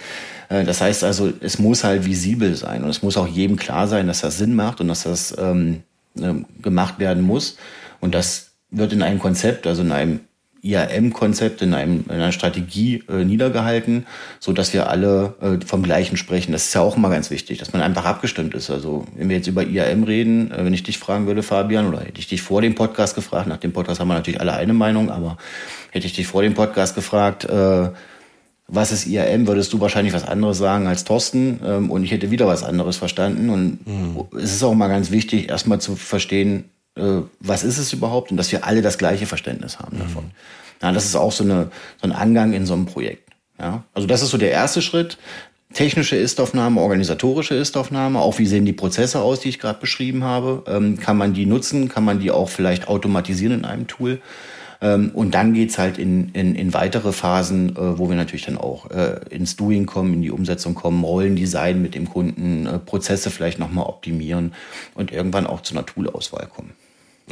[0.49, 3.89] Äh, das heißt also, es muss halt visibel sein und es muss auch jedem klar
[3.89, 5.83] sein, dass das Sinn macht und dass das ähm,
[6.21, 7.57] ähm gemacht werden muss.
[8.01, 10.21] Und das wird in einem Konzept, also in einem
[10.63, 14.07] IAM-Konzept in, einem, in einer Strategie äh, niedergehalten,
[14.39, 16.53] so dass wir alle äh, vom Gleichen sprechen.
[16.53, 18.71] Das ist ja auch immer ganz wichtig, dass man einfach abgestimmt ist.
[18.71, 22.01] Also wenn wir jetzt über IAM reden, äh, wenn ich dich fragen würde, Fabian, oder
[22.01, 24.73] hätte ich dich vor dem Podcast gefragt, nach dem Podcast haben wir natürlich alle eine
[24.73, 25.39] Meinung, aber
[25.91, 27.91] hätte ich dich vor dem Podcast gefragt, äh,
[28.73, 32.31] was ist IAM, würdest du wahrscheinlich was anderes sagen als Thorsten ähm, und ich hätte
[32.31, 33.51] wieder was anderes verstanden.
[33.51, 34.25] Und mhm.
[34.37, 36.65] es ist auch mal ganz wichtig, erstmal zu verstehen,
[36.97, 40.03] äh, was ist es überhaupt und dass wir alle das gleiche Verständnis haben mhm.
[40.03, 40.31] davon.
[40.83, 43.31] Ja, das ist auch so, eine, so ein Angang in so einem Projekt.
[43.59, 45.19] Ja, also das ist so der erste Schritt.
[45.73, 50.65] Technische Ist-Aufnahme, organisatorische Ist-Aufnahme, auch wie sehen die Prozesse aus, die ich gerade beschrieben habe.
[50.67, 51.89] Ähm, kann man die nutzen?
[51.89, 54.21] Kann man die auch vielleicht automatisieren in einem Tool?
[54.83, 58.57] Ähm, und dann geht's halt in, in, in weitere Phasen, äh, wo wir natürlich dann
[58.57, 63.31] auch äh, ins Doing kommen, in die Umsetzung kommen, Rollendesign mit dem Kunden, äh, Prozesse
[63.31, 64.55] vielleicht nochmal optimieren
[64.95, 66.73] und irgendwann auch zu einer Toolauswahl kommen.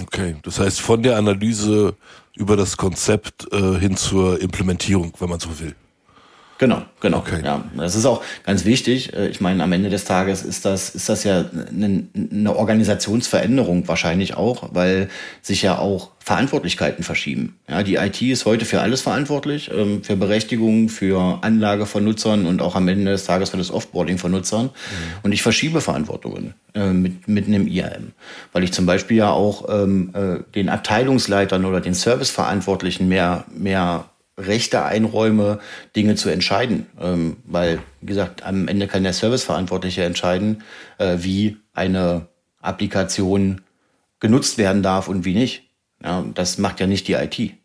[0.00, 1.94] Okay, das heißt von der Analyse
[2.37, 5.74] über das Konzept hin zur Implementierung, wenn man so will.
[6.59, 7.18] Genau, genau.
[7.18, 7.40] Okay.
[7.44, 9.14] Ja, das ist auch ganz wichtig.
[9.14, 13.87] Äh, ich meine, am Ende des Tages ist das, ist das ja eine, eine Organisationsveränderung
[13.87, 15.09] wahrscheinlich auch, weil
[15.40, 17.57] sich ja auch Verantwortlichkeiten verschieben.
[17.68, 22.44] Ja, die IT ist heute für alles verantwortlich, ähm, für Berechtigung, für Anlage von Nutzern
[22.44, 24.66] und auch am Ende des Tages für das Offboarding von Nutzern.
[24.66, 24.71] Mhm.
[25.23, 28.12] Und ich verschiebe Verantwortungen äh, mit, mit einem IAM,
[28.53, 34.07] weil ich zum Beispiel ja auch ähm, äh, den Abteilungsleitern oder den Serviceverantwortlichen mehr, mehr
[34.38, 35.59] Rechte einräume,
[35.96, 36.87] Dinge zu entscheiden.
[37.01, 40.62] Ähm, weil, wie gesagt, am Ende kann der Serviceverantwortliche entscheiden,
[40.98, 42.29] äh, wie eine
[42.61, 43.61] Applikation
[44.20, 45.64] genutzt werden darf und wie nicht.
[46.03, 47.38] Ja, das macht ja nicht die IT.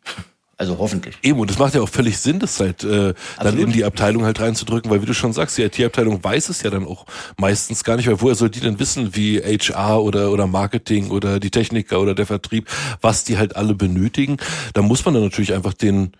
[0.55, 1.17] Also hoffentlich.
[1.23, 4.23] Eben, und das macht ja auch völlig Sinn, das halt äh, dann in die Abteilung
[4.23, 7.07] halt reinzudrücken, weil wie du schon sagst, die IT-Abteilung weiß es ja dann auch
[7.37, 11.39] meistens gar nicht, weil woher soll die denn wissen, wie HR oder, oder Marketing oder
[11.39, 12.69] die Techniker oder der Vertrieb,
[13.01, 14.37] was die halt alle benötigen.
[14.75, 16.11] Da muss man dann natürlich einfach den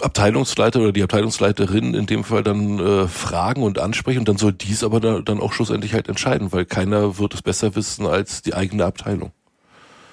[0.00, 4.52] Abteilungsleiter oder die Abteilungsleiterin in dem Fall dann äh, fragen und ansprechen und dann soll
[4.52, 8.42] dies aber da, dann auch schlussendlich halt entscheiden, weil keiner wird es besser wissen als
[8.42, 9.32] die eigene Abteilung.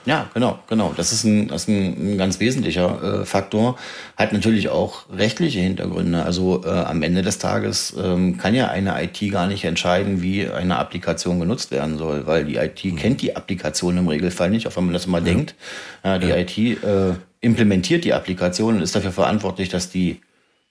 [0.05, 0.93] Ja, genau, genau.
[0.95, 3.75] Das ist ein, das ist ein, ein ganz wesentlicher äh, Faktor.
[4.15, 6.23] Hat natürlich auch rechtliche Hintergründe.
[6.23, 10.47] Also äh, am Ende des Tages ähm, kann ja eine IT gar nicht entscheiden, wie
[10.47, 12.97] eine Applikation genutzt werden soll, weil die IT mhm.
[12.97, 15.23] kennt die Applikation im Regelfall nicht, auch wenn man das immer ja.
[15.23, 15.55] denkt.
[16.03, 16.37] Äh, die ja.
[16.37, 20.21] IT äh, implementiert die Applikation und ist dafür verantwortlich, dass die,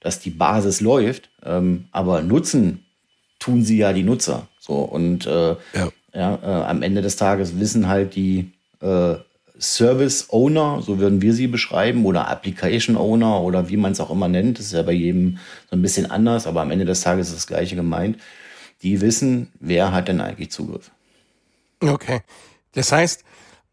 [0.01, 1.31] dass die Basis läuft.
[1.45, 2.85] Ähm, aber nutzen
[3.39, 4.49] tun sie ja die Nutzer.
[4.59, 5.89] So und äh, ja.
[6.15, 9.17] Ja, äh, am Ende des Tages wissen halt die äh,
[9.59, 14.11] Service Owner, so würden wir sie beschreiben, oder Application Owner oder wie man es auch
[14.11, 14.59] immer nennt.
[14.59, 17.37] Das ist ja bei jedem so ein bisschen anders, aber am Ende des Tages ist
[17.37, 18.19] das Gleiche gemeint.
[18.83, 20.91] Die wissen, wer hat denn eigentlich Zugriff.
[21.81, 22.21] Okay.
[22.73, 23.25] Das heißt,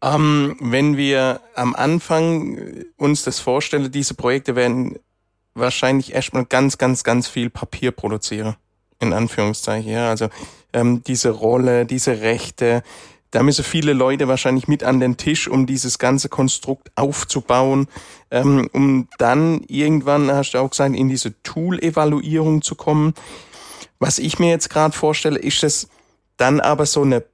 [0.02, 2.58] ähm, wenn wir am Anfang
[2.96, 4.98] uns das vorstellen, diese Projekte werden
[5.54, 8.56] wahrscheinlich erstmal ganz, ganz, ganz viel Papier produzieren.
[9.00, 10.08] In Anführungszeichen, ja.
[10.10, 10.28] Also
[10.72, 12.82] ähm, diese Rolle, diese Rechte,
[13.30, 17.88] da müssen viele Leute wahrscheinlich mit an den Tisch, um dieses ganze Konstrukt aufzubauen,
[18.30, 23.14] ähm, um dann irgendwann, hast du auch gesagt, in diese Tool-Evaluierung zu kommen.
[23.98, 25.88] Was ich mir jetzt gerade vorstelle, ist es
[26.36, 27.24] dann aber so eine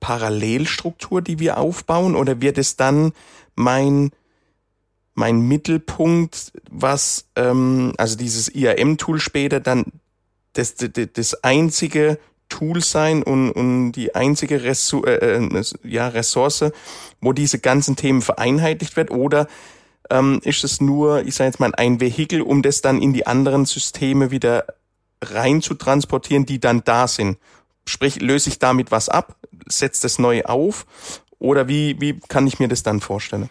[0.00, 3.12] Parallelstruktur, die wir aufbauen, oder wird es dann
[3.54, 4.10] mein
[5.14, 9.86] mein Mittelpunkt, was ähm, also dieses IAM-Tool später dann
[10.52, 16.70] das, das, das einzige Tool sein und, und die einzige Ressource, äh, äh, ja, Ressource,
[17.20, 19.48] wo diese ganzen Themen vereinheitlicht wird, oder
[20.10, 23.26] ähm, ist es nur, ich sage jetzt mal, ein Vehikel, um das dann in die
[23.26, 24.66] anderen Systeme wieder
[25.22, 27.38] rein zu transportieren, die dann da sind?
[27.88, 30.86] Sprich, löse ich damit was ab, setzt es neu auf
[31.38, 33.48] oder wie, wie kann ich mir das dann vorstellen?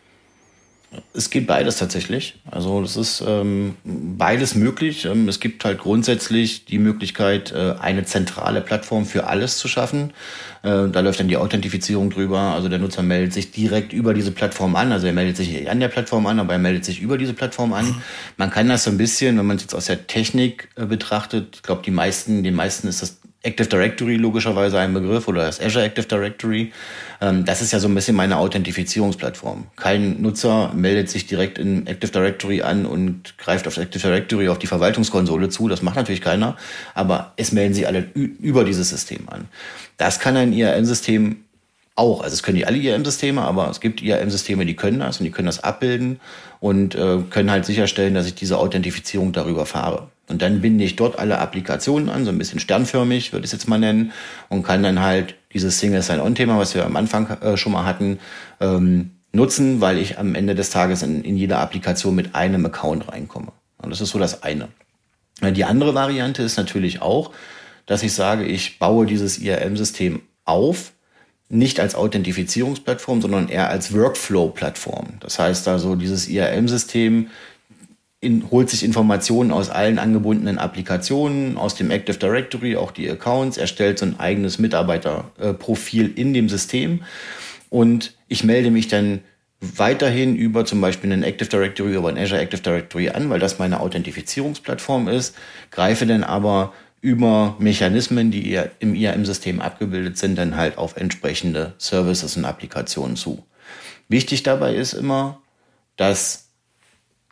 [1.13, 2.39] Es geht beides tatsächlich.
[2.49, 5.03] Also das ist ähm, beides möglich.
[5.03, 10.13] Ähm, es gibt halt grundsätzlich die Möglichkeit, äh, eine zentrale Plattform für alles zu schaffen.
[10.63, 12.39] Äh, da läuft dann die Authentifizierung drüber.
[12.39, 14.93] Also der Nutzer meldet sich direkt über diese Plattform an.
[14.93, 17.73] Also er meldet sich an der Plattform an, aber er meldet sich über diese Plattform
[17.73, 18.01] an.
[18.37, 21.57] Man kann das so ein bisschen, wenn man es jetzt aus der Technik äh, betrachtet,
[21.57, 25.61] ich glaube, die meisten, den meisten ist das Active Directory logischerweise ein Begriff oder das
[25.61, 26.73] Azure Active Directory.
[27.21, 29.67] Ähm, das ist ja so ein bisschen meine Authentifizierungsplattform.
[29.77, 34.59] Kein Nutzer meldet sich direkt in Active Directory an und greift auf Active Directory auf
[34.59, 35.69] die Verwaltungskonsole zu.
[35.69, 36.57] Das macht natürlich keiner,
[36.93, 39.47] aber es melden sich alle über dieses System an.
[39.95, 41.37] Das kann ein IAM-System
[41.95, 42.21] auch.
[42.21, 45.31] Also es können nicht alle IAM-Systeme, aber es gibt IAM-Systeme, die können das und die
[45.31, 46.19] können das abbilden
[46.59, 50.09] und äh, können halt sicherstellen, dass ich diese Authentifizierung darüber fahre.
[50.29, 53.59] Und dann binde ich dort alle Applikationen an, so ein bisschen sternförmig, würde ich es
[53.59, 54.11] jetzt mal nennen,
[54.49, 58.19] und kann dann halt dieses Single Sign-On-Thema, was wir am Anfang äh, schon mal hatten,
[58.59, 63.07] ähm, nutzen, weil ich am Ende des Tages in, in jede Applikation mit einem Account
[63.07, 63.53] reinkomme.
[63.77, 64.67] Und das ist so das eine.
[65.41, 67.31] Die andere Variante ist natürlich auch,
[67.85, 70.91] dass ich sage, ich baue dieses IRM-System auf,
[71.49, 75.13] nicht als Authentifizierungsplattform, sondern eher als Workflow-Plattform.
[75.21, 77.29] Das heißt also, dieses IRM-System
[78.19, 83.57] in, holt sich Informationen aus allen angebundenen Applikationen, aus dem Active Directory, auch die Accounts,
[83.57, 87.03] erstellt so ein eigenes Mitarbeiterprofil in dem System
[87.69, 89.21] und ich melde mich dann
[89.59, 93.59] weiterhin über zum Beispiel einen Active Directory, über ein Azure Active Directory an, weil das
[93.59, 95.35] meine Authentifizierungsplattform ist,
[95.71, 102.37] greife dann aber über Mechanismen, die im IAM-System abgebildet sind, dann halt auf entsprechende Services
[102.37, 103.43] und Applikationen zu.
[104.09, 105.41] Wichtig dabei ist immer,
[105.95, 106.46] dass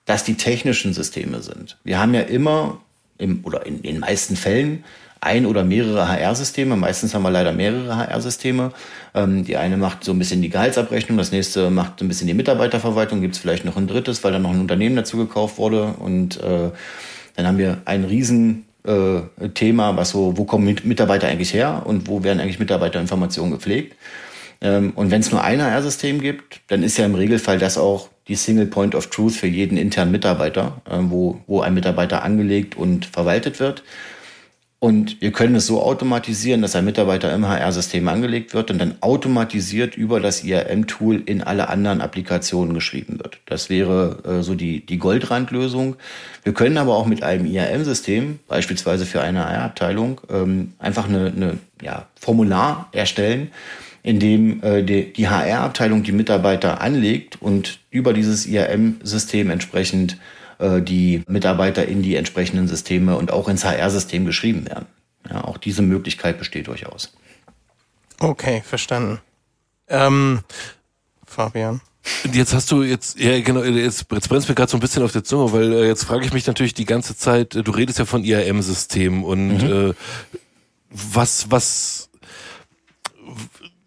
[0.05, 1.77] das die technischen Systeme sind.
[1.83, 2.79] Wir haben ja immer
[3.17, 4.83] im, oder in den meisten Fällen
[5.21, 6.75] ein oder mehrere HR-Systeme.
[6.75, 8.71] Meistens haben wir leider mehrere HR-Systeme.
[9.15, 12.35] Ähm, die eine macht so ein bisschen die Gehaltsabrechnung, das nächste macht ein bisschen die
[12.35, 15.95] Mitarbeiterverwaltung, gibt es vielleicht noch ein drittes, weil dann noch ein Unternehmen dazu gekauft wurde.
[15.97, 16.69] Und äh,
[17.35, 19.21] dann haben wir ein riesen äh,
[19.55, 23.95] Thema, was so, wo kommen Mitarbeiter eigentlich her und wo werden eigentlich Mitarbeiterinformationen gepflegt.
[24.61, 28.09] Ähm, und wenn es nur ein HR-System gibt, dann ist ja im Regelfall das auch
[28.27, 32.75] die Single Point of Truth für jeden internen Mitarbeiter, äh, wo, wo ein Mitarbeiter angelegt
[32.75, 33.83] und verwaltet wird.
[34.85, 38.95] Und wir können es so automatisieren, dass ein Mitarbeiter im HR-System angelegt wird und dann
[39.01, 43.39] automatisiert über das IRM-Tool in alle anderen Applikationen geschrieben wird.
[43.47, 45.95] Das wäre äh, so die, die Goldrandlösung.
[46.43, 51.57] Wir können aber auch mit einem IRM-System, beispielsweise für eine HR-Abteilung, ähm, einfach eine, eine
[51.81, 53.49] ja, Formular erstellen,
[54.05, 60.17] in dem äh, die, die HR-Abteilung die Mitarbeiter anlegt und über dieses IRM-System entsprechend
[60.59, 64.85] äh, die Mitarbeiter in die entsprechenden Systeme und auch ins HR-System geschrieben werden.
[65.27, 67.15] Ja, auch diese Möglichkeit besteht durchaus.
[68.19, 69.21] Okay, verstanden.
[69.87, 70.41] Ähm,
[71.25, 71.81] Fabian.
[72.31, 75.13] Jetzt hast du jetzt, ja genau, jetzt, jetzt brennt mir gerade so ein bisschen auf
[75.13, 78.05] der Zunge, weil äh, jetzt frage ich mich natürlich die ganze Zeit, du redest ja
[78.05, 79.89] von IAM-Systemen und mhm.
[79.89, 79.93] äh,
[80.91, 82.09] was, was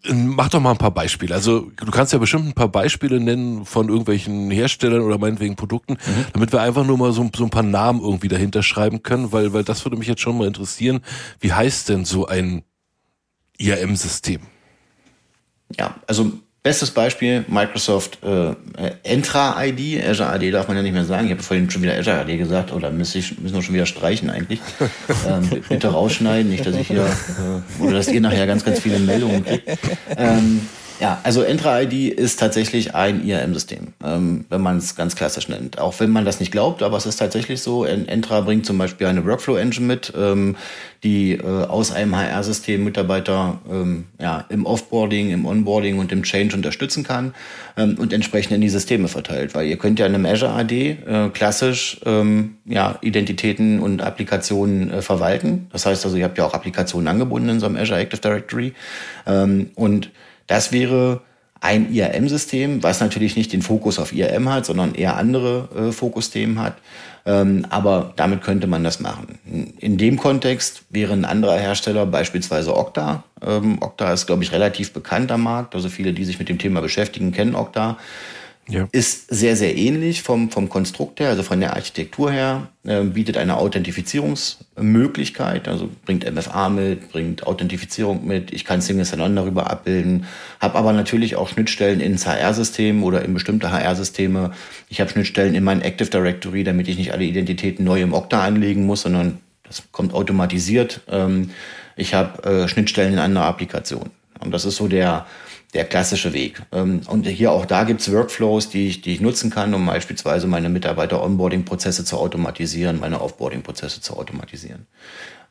[0.07, 1.35] Mach doch mal ein paar Beispiele.
[1.35, 5.93] Also du kannst ja bestimmt ein paar Beispiele nennen von irgendwelchen Herstellern oder meinetwegen Produkten,
[5.93, 6.25] mhm.
[6.31, 9.51] damit wir einfach nur mal so, so, ein paar Namen irgendwie dahinter schreiben können, weil,
[9.51, 11.01] weil das würde mich jetzt schon mal interessieren.
[11.41, 12.63] Wie heißt denn so ein
[13.57, 14.41] IAM-System?
[15.77, 16.31] Ja, also
[16.61, 18.53] Bestes Beispiel, Microsoft äh,
[19.03, 21.27] Entra ID, Azure AD darf man ja nicht mehr sagen.
[21.27, 24.59] Ich habe vorhin schon wieder Azure AD gesagt, oder müssen wir schon wieder streichen eigentlich.
[25.27, 28.99] ähm, bitte rausschneiden, nicht, dass ich hier, äh, oder dass ihr nachher ganz, ganz viele
[28.99, 29.69] Meldungen kriegt.
[30.17, 30.67] Ähm,
[30.99, 35.79] ja, also Entra ID ist tatsächlich ein IAM-System, ähm, wenn man es ganz klassisch nennt.
[35.79, 37.85] Auch wenn man das nicht glaubt, aber es ist tatsächlich so.
[37.85, 40.57] Entra bringt zum Beispiel eine Workflow-Engine mit, ähm,
[41.03, 46.53] die äh, aus einem HR-System Mitarbeiter ähm, ja, im Offboarding, im Onboarding und im Change
[46.53, 47.33] unterstützen kann
[47.77, 49.55] ähm, und entsprechend in die Systeme verteilt.
[49.55, 54.91] Weil ihr könnt ja in einem Azure AD äh, klassisch ähm, ja, Identitäten und Applikationen
[54.91, 55.67] äh, verwalten.
[55.71, 58.73] Das heißt also, ihr habt ja auch Applikationen angebunden in so einem Azure Active Directory.
[59.25, 60.11] Ähm, und
[60.49, 61.21] das wäre
[61.61, 66.59] ein IRM-System, was natürlich nicht den Fokus auf IRM hat, sondern eher andere äh, Fokusthemen
[66.59, 66.75] hat.
[67.25, 69.37] Ähm, aber damit könnte man das machen.
[69.77, 73.23] In dem Kontext wäre ein anderer Hersteller beispielsweise Okta.
[73.45, 75.75] Ähm, Okta ist, glaube ich, relativ bekannt am Markt.
[75.75, 77.97] Also viele, die sich mit dem Thema beschäftigen, kennen Okta.
[78.69, 78.87] Ja.
[78.91, 83.37] Ist sehr, sehr ähnlich vom, vom Konstrukt her, also von der Architektur her, äh, bietet
[83.37, 90.25] eine Authentifizierungsmöglichkeit, also bringt MFA mit, bringt Authentifizierung mit, ich kann Single Sign-On darüber abbilden,
[90.59, 94.51] habe aber natürlich auch Schnittstellen ins HR-System oder in bestimmte HR-Systeme.
[94.87, 98.43] Ich habe Schnittstellen in mein Active Directory, damit ich nicht alle Identitäten neu im Okta
[98.43, 101.01] anlegen muss, sondern das kommt automatisiert.
[101.09, 101.51] Ähm,
[101.95, 104.11] ich habe äh, Schnittstellen in andere Applikationen.
[104.39, 105.25] Und das ist so der,
[105.73, 106.61] der klassische Weg.
[106.71, 110.47] Ähm, und hier auch da gibt's Workflows, die ich, die ich nutzen kann, um beispielsweise
[110.47, 114.87] meine Mitarbeiter-Onboarding-Prozesse zu automatisieren, meine Offboarding-Prozesse zu automatisieren.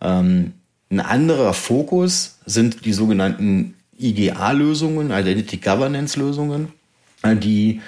[0.00, 0.54] Ähm,
[0.90, 6.72] ein anderer Fokus sind die sogenannten IGA-Lösungen, Identity Governance-Lösungen,
[7.24, 7.80] die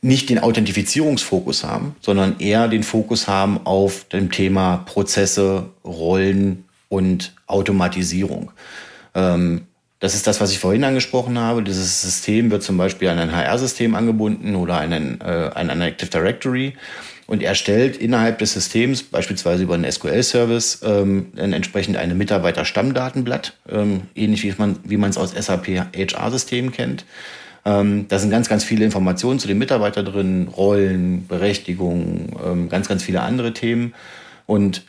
[0.00, 7.34] nicht den Authentifizierungsfokus haben, sondern eher den Fokus haben auf dem Thema Prozesse, Rollen und
[7.46, 8.52] Automatisierung.
[9.14, 9.62] Ähm,
[10.04, 11.62] das ist das, was ich vorhin angesprochen habe.
[11.62, 15.24] Dieses System wird zum Beispiel an ein HR-System angebunden oder an ein, äh,
[15.54, 16.74] an ein Active Directory
[17.26, 24.42] und erstellt innerhalb des Systems, beispielsweise über einen SQL-Service, ähm, entsprechend eine Mitarbeiter-Stammdatenblatt, ähm, ähnlich
[24.42, 27.06] wie man wie man es aus SAP HR-Systemen kennt.
[27.64, 32.88] Ähm, da sind ganz, ganz viele Informationen zu den Mitarbeitern drin, Rollen, Berechtigungen, ähm, ganz,
[32.88, 33.94] ganz viele andere Themen.
[34.44, 34.82] Und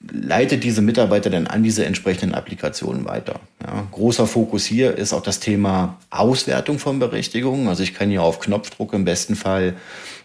[0.00, 3.40] leitet diese Mitarbeiter dann an diese entsprechenden Applikationen weiter.
[3.62, 7.66] Ja, großer Fokus hier ist auch das Thema Auswertung von Berechtigungen.
[7.66, 9.74] Also ich kann hier auf Knopfdruck im besten Fall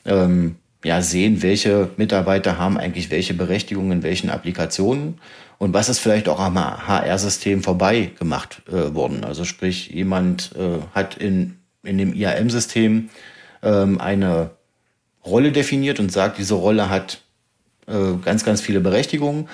[0.05, 5.15] ähm, ja, sehen, welche Mitarbeiter haben eigentlich welche Berechtigungen in welchen Applikationen
[5.57, 9.23] und was ist vielleicht auch am HR-System vorbei gemacht äh, worden.
[9.23, 13.09] Also sprich, jemand äh, hat in, in dem IAM-System
[13.63, 14.51] ähm, eine
[15.25, 17.21] Rolle definiert und sagt, diese Rolle hat
[17.87, 19.47] äh, ganz, ganz viele Berechtigungen.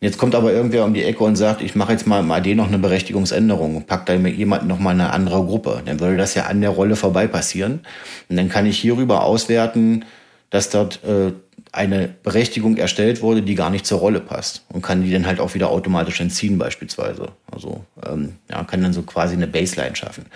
[0.00, 2.54] Jetzt kommt aber irgendwer um die Ecke und sagt, ich mache jetzt mal im AD
[2.54, 5.80] noch eine Berechtigungsänderung und packt da jemand noch mal eine andere Gruppe.
[5.86, 7.80] Dann würde das ja an der Rolle vorbei passieren.
[8.28, 10.04] Und dann kann ich hierüber auswerten,
[10.50, 11.32] dass dort äh,
[11.72, 15.40] eine Berechtigung erstellt wurde, die gar nicht zur Rolle passt und kann die dann halt
[15.40, 17.28] auch wieder automatisch entziehen beispielsweise.
[17.50, 20.26] Also ähm, ja, kann dann so quasi eine Baseline schaffen.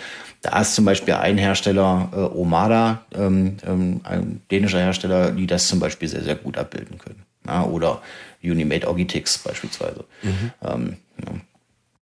[0.43, 5.69] Da ist zum Beispiel ein Hersteller, äh, Omada, ähm, ähm, ein dänischer Hersteller, die das
[5.69, 7.23] zum Beispiel sehr, sehr gut abbilden können.
[7.47, 8.01] Ja, oder
[8.43, 10.05] Unimate Ogitix beispielsweise.
[10.23, 10.51] Mhm.
[10.63, 11.33] Ähm, ja.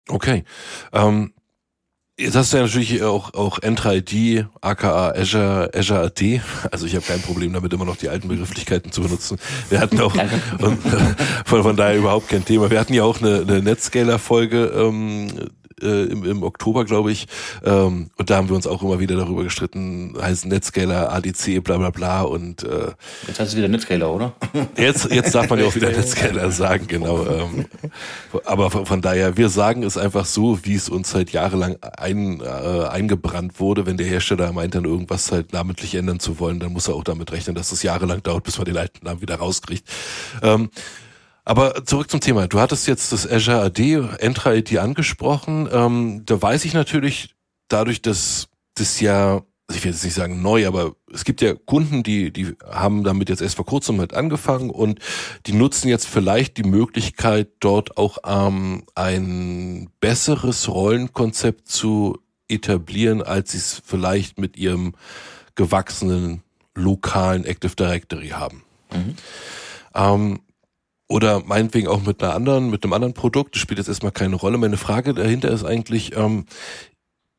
[0.08, 0.44] Okay.
[0.92, 1.32] Ähm,
[2.20, 6.40] Jetzt hast du ja natürlich auch, auch N3D, aka Azure, Azure AD.
[6.72, 9.38] Also ich habe kein Problem damit, immer noch die alten Begrifflichkeiten zu benutzen.
[9.70, 10.12] Wir hatten auch,
[10.58, 10.78] und,
[11.44, 12.72] von, von daher überhaupt kein Thema.
[12.72, 15.28] Wir hatten ja auch eine, eine Netscaler-Folge ähm,
[15.82, 17.26] äh, im, im Oktober, glaube ich.
[17.64, 21.78] Ähm, und da haben wir uns auch immer wieder darüber gestritten, heißt Netscaler, ADC, bla
[21.78, 22.22] bla bla.
[22.22, 22.92] Und äh,
[23.26, 24.32] jetzt heißt es wieder Netscaler, oder?
[24.76, 27.26] Jetzt, jetzt darf man ja auch wieder Netscaler sagen, genau.
[27.26, 27.66] Ähm,
[28.44, 32.40] aber von, von, daher, wir sagen es einfach so, wie es uns seit jahrelang ein,
[32.40, 32.44] äh,
[32.88, 33.86] eingebrannt wurde.
[33.86, 37.04] Wenn der Hersteller meint, dann irgendwas halt namentlich ändern zu wollen, dann muss er auch
[37.04, 39.84] damit rechnen, dass es jahrelang dauert, bis man den alten Namen wieder rauskriegt.
[40.42, 40.70] Ähm,
[41.48, 42.46] aber zurück zum Thema.
[42.46, 45.66] Du hattest jetzt das Azure AD, Entra ID angesprochen.
[45.72, 47.34] Ähm, da weiß ich natürlich,
[47.68, 49.40] dadurch, dass das ja,
[49.72, 53.30] ich will jetzt nicht sagen neu, aber es gibt ja Kunden, die, die haben damit
[53.30, 55.00] jetzt erst vor kurzem mit angefangen und
[55.46, 62.18] die nutzen jetzt vielleicht die Möglichkeit, dort auch ähm, ein besseres Rollenkonzept zu
[62.48, 64.92] etablieren, als sie es vielleicht mit ihrem
[65.54, 66.42] gewachsenen
[66.74, 68.64] lokalen Active Directory haben.
[68.92, 69.14] Mhm.
[69.94, 70.40] Ähm,
[71.08, 74.36] oder meinetwegen auch mit einer anderen, mit einem anderen Produkt, das spielt jetzt erstmal keine
[74.36, 74.58] Rolle.
[74.58, 76.44] Meine Frage dahinter ist eigentlich, ähm,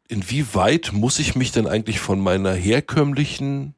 [0.08, 3.76] inwieweit muss ich mich denn eigentlich von meiner herkömmlichen,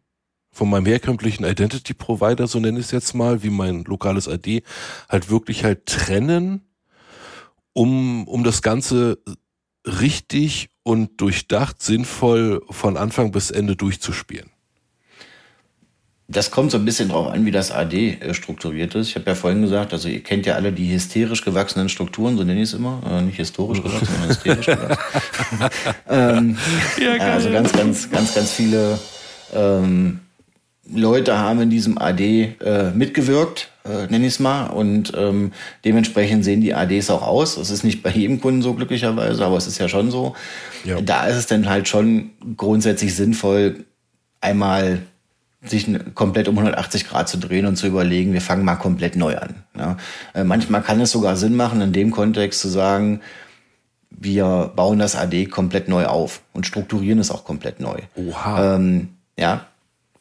[0.53, 4.63] von meinem herkömmlichen Identity Provider, so nenne ich es jetzt mal, wie mein lokales ID,
[5.09, 6.61] halt wirklich halt trennen,
[7.73, 9.19] um, um das Ganze
[9.85, 14.50] richtig und durchdacht, sinnvoll von Anfang bis Ende durchzuspielen?
[16.31, 19.09] Das kommt so ein bisschen drauf an, wie das AD äh, strukturiert ist.
[19.09, 22.43] Ich habe ja vorhin gesagt, also ihr kennt ja alle die hysterisch gewachsenen Strukturen, so
[22.43, 23.01] nenne ich es immer.
[23.09, 24.97] Äh, nicht historisch gewachsen, sondern hysterisch gewachsen.
[26.09, 26.57] ähm,
[27.01, 28.97] ja, also ganz, ganz, ganz, ganz viele
[29.53, 30.21] ähm,
[30.89, 34.67] Leute haben in diesem AD äh, mitgewirkt, äh, nenne ich es mal.
[34.67, 35.51] Und ähm,
[35.83, 37.55] dementsprechend sehen die ADs auch aus.
[37.55, 40.35] Das ist nicht bei jedem Kunden so glücklicherweise, aber es ist ja schon so.
[40.85, 41.01] Ja.
[41.01, 43.85] Da ist es dann halt schon grundsätzlich sinnvoll,
[44.39, 45.01] einmal
[45.63, 49.37] sich komplett um 180 Grad zu drehen und zu überlegen, wir fangen mal komplett neu
[49.37, 49.55] an.
[49.77, 49.97] Ja.
[50.33, 53.21] Äh, manchmal kann es sogar Sinn machen, in dem Kontext zu sagen,
[54.09, 57.99] wir bauen das AD komplett neu auf und strukturieren es auch komplett neu.
[58.15, 58.75] Oha.
[58.75, 59.67] Ähm, ja,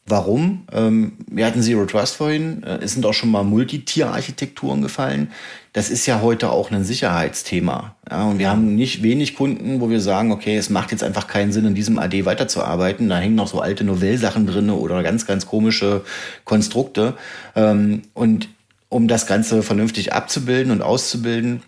[0.07, 0.65] Warum?
[0.73, 2.63] Ähm, wir hatten Zero Trust vorhin.
[2.63, 5.31] Äh, es sind auch schon mal Multitier-Architekturen gefallen.
[5.73, 7.95] Das ist ja heute auch ein Sicherheitsthema.
[8.09, 11.27] Ja, und wir haben nicht wenig Kunden, wo wir sagen, okay, es macht jetzt einfach
[11.27, 13.09] keinen Sinn, in diesem AD weiterzuarbeiten.
[13.09, 16.01] Da hängen noch so alte Novellsachen drin oder ganz, ganz komische
[16.45, 17.13] Konstrukte.
[17.55, 18.49] Ähm, und
[18.89, 21.61] um das Ganze vernünftig abzubilden und auszubilden,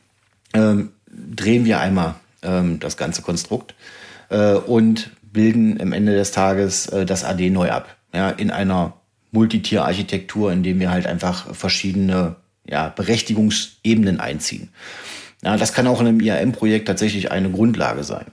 [0.54, 3.76] ähm, drehen wir einmal ähm, das ganze Konstrukt
[4.30, 8.94] äh, und bilden am Ende des Tages äh, das AD neu ab ja, in einer
[9.32, 12.36] Multitier-Architektur, in dem wir halt einfach verschiedene
[12.68, 14.70] ja, Berechtigungsebenen einziehen.
[15.44, 18.28] Ja, das kann auch in einem IAM-Projekt tatsächlich eine Grundlage sein.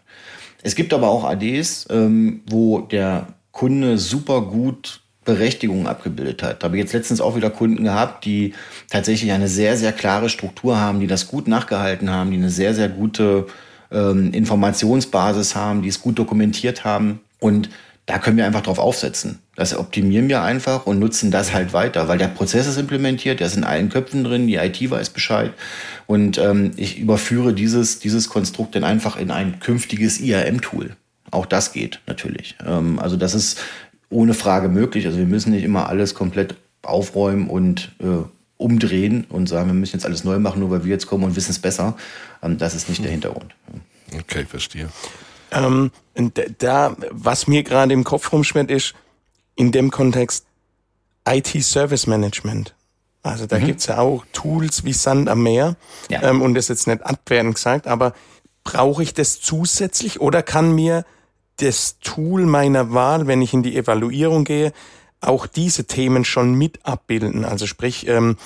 [0.62, 6.62] Es gibt aber auch ADs, ähm, wo der Kunde super gut Berechtigungen abgebildet hat.
[6.62, 8.54] Da habe ich jetzt letztens auch wieder Kunden gehabt, die
[8.90, 12.74] tatsächlich eine sehr, sehr klare Struktur haben, die das gut nachgehalten haben, die eine sehr,
[12.74, 13.46] sehr gute
[13.90, 17.68] ähm, Informationsbasis haben, die es gut dokumentiert haben und
[18.06, 19.38] da können wir einfach drauf aufsetzen.
[19.54, 23.46] Das optimieren wir einfach und nutzen das halt weiter, weil der Prozess ist implementiert, der
[23.46, 25.52] ist in allen Köpfen drin, die IT weiß Bescheid
[26.06, 30.96] und ähm, ich überführe dieses, dieses Konstrukt dann einfach in ein künftiges IAM-Tool.
[31.30, 32.56] Auch das geht natürlich.
[32.66, 33.60] Ähm, also das ist
[34.08, 35.06] ohne Frage möglich.
[35.06, 38.24] Also wir müssen nicht immer alles komplett aufräumen und äh,
[38.56, 41.36] umdrehen und sagen, wir müssen jetzt alles neu machen, nur weil wir jetzt kommen und
[41.36, 41.96] wissen es besser.
[42.42, 43.54] Ähm, das ist nicht der Hintergrund.
[44.18, 44.88] Okay, verstehe.
[45.52, 45.90] Ähm,
[46.58, 48.94] da, was mir gerade im Kopf rumschwirrt, ist
[49.56, 50.46] in dem Kontext
[51.26, 52.74] IT Service Management.
[53.22, 53.66] Also da mhm.
[53.66, 55.76] gibt's ja auch Tools wie Sand am Meer.
[56.08, 56.22] Ja.
[56.22, 58.14] Ähm, und das jetzt nicht abwertend gesagt, aber
[58.64, 61.04] brauche ich das zusätzlich oder kann mir
[61.58, 64.72] das Tool meiner Wahl, wenn ich in die Evaluierung gehe,
[65.20, 67.44] auch diese Themen schon mit abbilden?
[67.44, 68.36] Also sprich, ähm,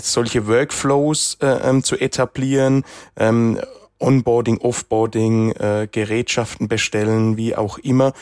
[0.00, 2.84] solche Workflows äh, ähm, zu etablieren,
[3.16, 3.58] ähm,
[4.02, 8.12] Onboarding, Offboarding, äh, Gerätschaften bestellen, wie auch immer.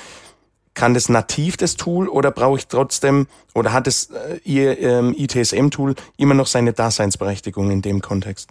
[0.75, 5.15] Kann das nativ das Tool oder brauche ich trotzdem oder hat das äh, Ihr ähm,
[5.17, 8.51] ITSM-Tool immer noch seine Daseinsberechtigung in dem Kontext?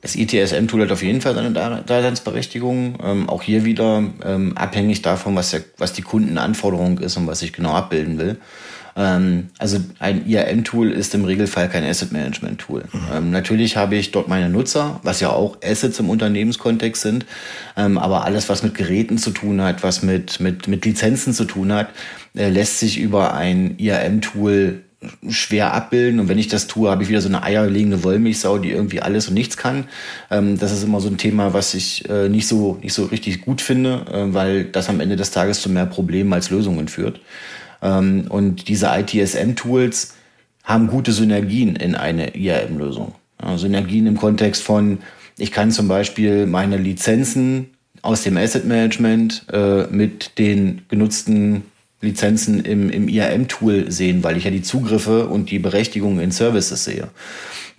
[0.00, 2.98] Das ITSM-Tool hat auf jeden Fall seine Daseinsberechtigung.
[3.02, 7.40] Ähm, auch hier wieder ähm, abhängig davon, was, der, was die Kundenanforderung ist und was
[7.40, 8.38] ich genau abbilden will.
[8.96, 12.84] Ähm, also ein IAM-Tool ist im Regelfall kein Asset-Management-Tool.
[12.92, 13.00] Mhm.
[13.12, 17.26] Ähm, natürlich habe ich dort meine Nutzer, was ja auch Assets im Unternehmenskontext sind,
[17.76, 21.44] ähm, aber alles, was mit Geräten zu tun hat, was mit, mit, mit Lizenzen zu
[21.44, 21.88] tun hat,
[22.36, 24.82] äh, lässt sich über ein IAM-Tool
[25.28, 26.20] schwer abbilden.
[26.20, 29.28] Und wenn ich das tue, habe ich wieder so eine eierlegende Wollmilchsau, die irgendwie alles
[29.28, 29.84] und nichts kann.
[30.30, 33.42] Ähm, das ist immer so ein Thema, was ich äh, nicht so nicht so richtig
[33.42, 37.20] gut finde, äh, weil das am Ende des Tages zu mehr Problemen als Lösungen führt.
[37.84, 40.14] Ähm, und diese ITSM-Tools
[40.64, 43.14] haben gute Synergien in eine IAM-Lösung.
[43.40, 44.98] Ja, Synergien im Kontext von,
[45.38, 47.70] ich kann zum Beispiel meine Lizenzen
[48.02, 51.64] aus dem Asset Management äh, mit den genutzten
[52.00, 56.84] Lizenzen im, im IAM-Tool sehen, weil ich ja die Zugriffe und die Berechtigungen in Services
[56.84, 57.08] sehe.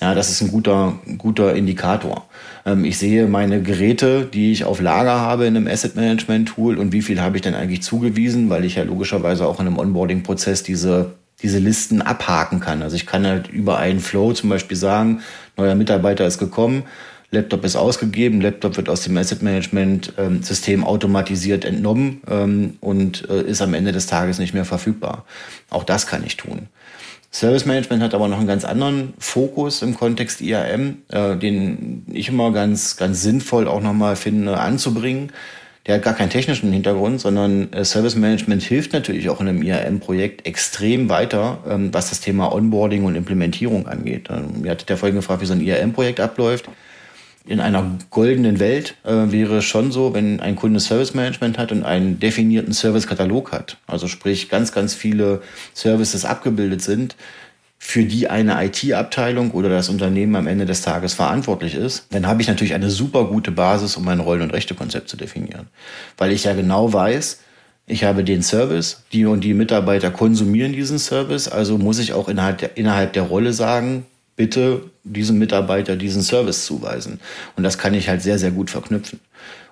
[0.02, 2.28] Ja, das ist ein guter, guter Indikator.
[2.66, 6.78] Ähm, ich sehe meine Geräte, die ich auf Lager habe in einem Asset Management Tool
[6.78, 9.78] und wie viel habe ich denn eigentlich zugewiesen, weil ich ja logischerweise auch in einem
[9.78, 12.82] Onboarding-Prozess diese, diese Listen abhaken kann.
[12.82, 15.22] Also ich kann halt über einen Flow zum Beispiel sagen,
[15.58, 16.84] neuer Mitarbeiter ist gekommen,
[17.32, 23.30] Laptop ist ausgegeben, Laptop wird aus dem Asset Management ähm, System automatisiert entnommen ähm, und
[23.30, 25.26] äh, ist am Ende des Tages nicht mehr verfügbar.
[25.70, 26.68] Auch das kann ich tun.
[27.36, 32.30] Service Management hat aber noch einen ganz anderen Fokus im Kontext IAM, äh, den ich
[32.30, 35.34] immer ganz, ganz sinnvoll auch nochmal finde anzubringen.
[35.86, 39.62] Der hat gar keinen technischen Hintergrund, sondern äh, Service Management hilft natürlich auch in einem
[39.62, 44.30] IAM-Projekt extrem weiter, ähm, was das Thema Onboarding und Implementierung angeht.
[44.30, 46.70] Ähm, ihr hattet ja vorhin gefragt, wie so ein IAM-Projekt abläuft
[47.48, 51.84] in einer goldenen Welt äh, wäre schon so, wenn ein Kunde Service Management hat und
[51.84, 55.42] einen definierten Service-Katalog hat, also sprich ganz, ganz viele
[55.74, 57.16] Services abgebildet sind,
[57.78, 62.42] für die eine IT-Abteilung oder das Unternehmen am Ende des Tages verantwortlich ist, dann habe
[62.42, 65.68] ich natürlich eine super gute Basis, um mein Rollen- und Rechtekonzept zu definieren.
[66.18, 67.42] Weil ich ja genau weiß,
[67.86, 72.28] ich habe den Service, die und die Mitarbeiter konsumieren diesen Service, also muss ich auch
[72.28, 74.06] innerhalb der, innerhalb der Rolle sagen,
[74.36, 77.20] bitte diesem Mitarbeiter diesen Service zuweisen.
[77.56, 79.20] Und das kann ich halt sehr, sehr gut verknüpfen.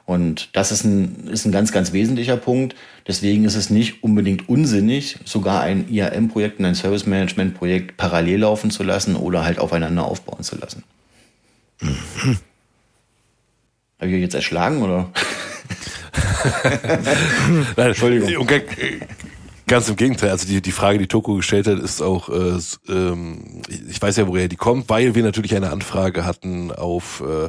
[0.05, 2.75] Und das ist ein, ist ein ganz, ganz wesentlicher Punkt.
[3.07, 8.83] Deswegen ist es nicht unbedingt unsinnig, sogar ein IAM-Projekt und ein Service-Management-Projekt parallel laufen zu
[8.83, 10.83] lassen oder halt aufeinander aufbauen zu lassen.
[11.79, 12.37] Mhm.
[13.99, 15.09] Habe ich euch jetzt erschlagen oder?
[17.77, 18.47] Nein, Entschuldigung.
[19.73, 20.29] Ganz im Gegenteil.
[20.29, 22.59] Also die, die Frage, die Toko gestellt hat, ist auch, äh,
[22.89, 27.45] ähm, ich weiß ja, woher die kommt, weil wir natürlich eine Anfrage hatten auf äh,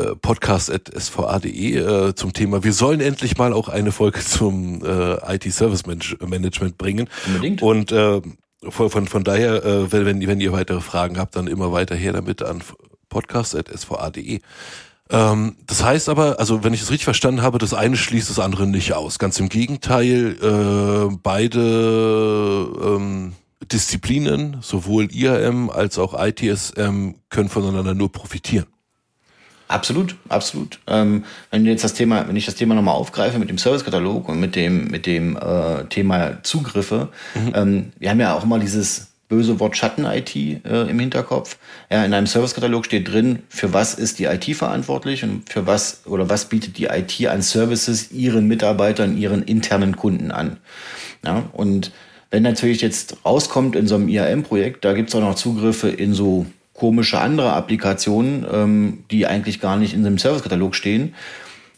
[0.00, 5.84] äh podcast.sva.de äh, zum Thema, wir sollen endlich mal auch eine Folge zum äh, IT-Service
[5.84, 7.06] Management bringen.
[7.26, 7.60] Unbedingt.
[7.60, 8.22] Und äh,
[8.66, 12.40] von, von, daher, äh, wenn, wenn ihr weitere Fragen habt, dann immer weiter her damit
[12.40, 12.62] an
[13.10, 14.40] podcast.sva.de.
[15.10, 18.38] Ähm, das heißt aber, also wenn ich es richtig verstanden habe, das eine schließt das
[18.38, 19.18] andere nicht aus.
[19.18, 23.34] Ganz im Gegenteil, äh, beide ähm,
[23.70, 28.66] Disziplinen, sowohl IAM als auch ITSM, können voneinander nur profitieren.
[29.68, 30.80] Absolut, absolut.
[30.86, 34.38] Ähm, wenn jetzt das Thema, wenn ich das Thema nochmal aufgreife mit dem Servicekatalog und
[34.38, 37.52] mit dem mit dem äh, Thema Zugriffe, mhm.
[37.54, 41.56] ähm, wir haben ja auch immer dieses böse Wort Schatten-IT äh, im Hinterkopf.
[41.90, 46.02] Ja, in einem Servicekatalog steht drin, für was ist die IT verantwortlich und für was
[46.04, 50.58] oder was bietet die IT an Services ihren Mitarbeitern, ihren internen Kunden an.
[51.24, 51.92] Ja, und
[52.30, 56.12] wenn natürlich jetzt rauskommt in so einem IAM-Projekt, da gibt es auch noch Zugriffe in
[56.12, 61.14] so komische andere Applikationen, ähm, die eigentlich gar nicht in dem Servicekatalog stehen,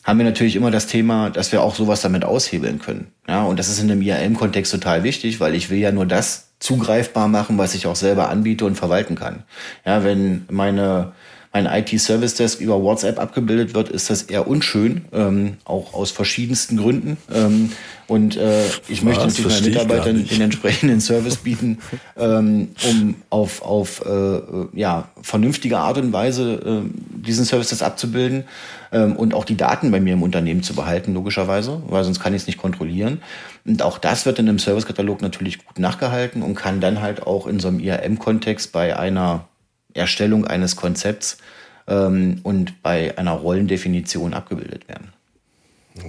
[0.03, 3.13] haben wir natürlich immer das Thema, dass wir auch sowas damit aushebeln können.
[3.29, 6.54] Ja, und das ist in dem IAM-Kontext total wichtig, weil ich will ja nur das
[6.65, 9.43] zugreifbar machen, was ich auch selber anbiete und verwalten kann.
[9.85, 11.13] Ja, wenn meine
[11.53, 16.77] mein IT-Service Desk über WhatsApp abgebildet wird, ist das eher unschön, ähm, auch aus verschiedensten
[16.77, 17.17] Gründen.
[17.33, 17.71] Ähm,
[18.09, 21.79] und äh, ich Was, möchte natürlich meinen Mitarbeitern den entsprechenden Service bieten,
[22.17, 24.41] ähm, um auf, auf äh,
[24.73, 28.45] ja, vernünftige Art und Weise äh, diesen Services abzubilden
[28.91, 32.35] ähm, und auch die Daten bei mir im Unternehmen zu behalten, logischerweise, weil sonst kann
[32.35, 33.23] ich es nicht kontrollieren.
[33.65, 37.47] Und auch das wird in einem Servicekatalog natürlich gut nachgehalten und kann dann halt auch
[37.47, 39.49] in so einem IAM-Kontext bei einer
[39.95, 41.39] Erstellung eines Konzepts
[41.87, 45.13] ähm, und bei einer Rollendefinition abgebildet werden.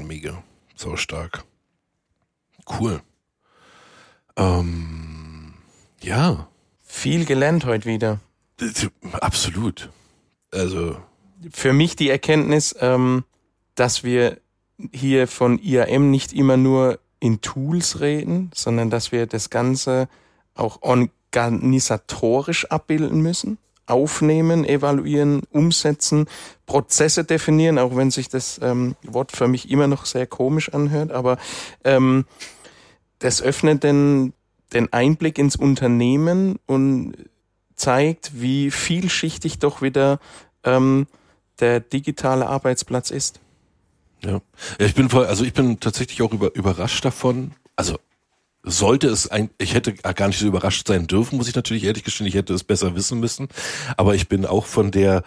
[0.06, 0.44] Mega,
[0.76, 1.46] so stark.
[2.68, 3.02] Cool.
[4.36, 5.54] Ähm,
[6.02, 6.48] ja.
[6.82, 8.20] Viel gelernt heute wieder.
[9.14, 9.90] Absolut.
[10.52, 10.98] Also.
[11.52, 13.24] Für mich die Erkenntnis, ähm,
[13.76, 14.40] dass wir
[14.92, 20.08] hier von IAM nicht immer nur in Tools reden, sondern dass wir das Ganze
[20.54, 23.58] auch organisatorisch abbilden müssen.
[23.88, 26.28] Aufnehmen, evaluieren, umsetzen,
[26.68, 31.12] Prozesse definieren, auch wenn sich das ähm, Wort für mich immer noch sehr komisch anhört,
[31.12, 31.38] aber
[31.84, 32.26] ähm,
[33.20, 34.34] das öffnet den,
[34.74, 37.16] den Einblick ins Unternehmen und
[37.76, 40.20] zeigt, wie vielschichtig doch wieder
[40.64, 41.08] ähm,
[41.60, 43.40] der digitale Arbeitsplatz ist.
[44.26, 44.42] Ja.
[44.80, 47.52] ja, ich bin voll, also ich bin tatsächlich auch über, überrascht davon.
[47.76, 48.00] Also
[48.64, 52.04] sollte es ein, ich hätte gar nicht so überrascht sein dürfen, muss ich natürlich ehrlich
[52.04, 53.48] gestehen, ich hätte es besser wissen müssen.
[53.98, 55.24] Aber ich bin auch von der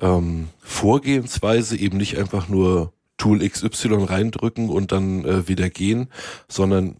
[0.00, 6.08] ähm, Vorgehensweise eben nicht einfach nur Tool XY reindrücken und dann äh, wieder gehen,
[6.48, 6.96] sondern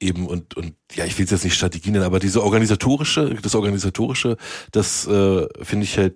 [0.00, 3.54] eben und und ja, ich will es jetzt nicht Strategie nennen, aber diese organisatorische, das
[3.54, 4.36] organisatorische,
[4.70, 6.14] das äh, finde ich halt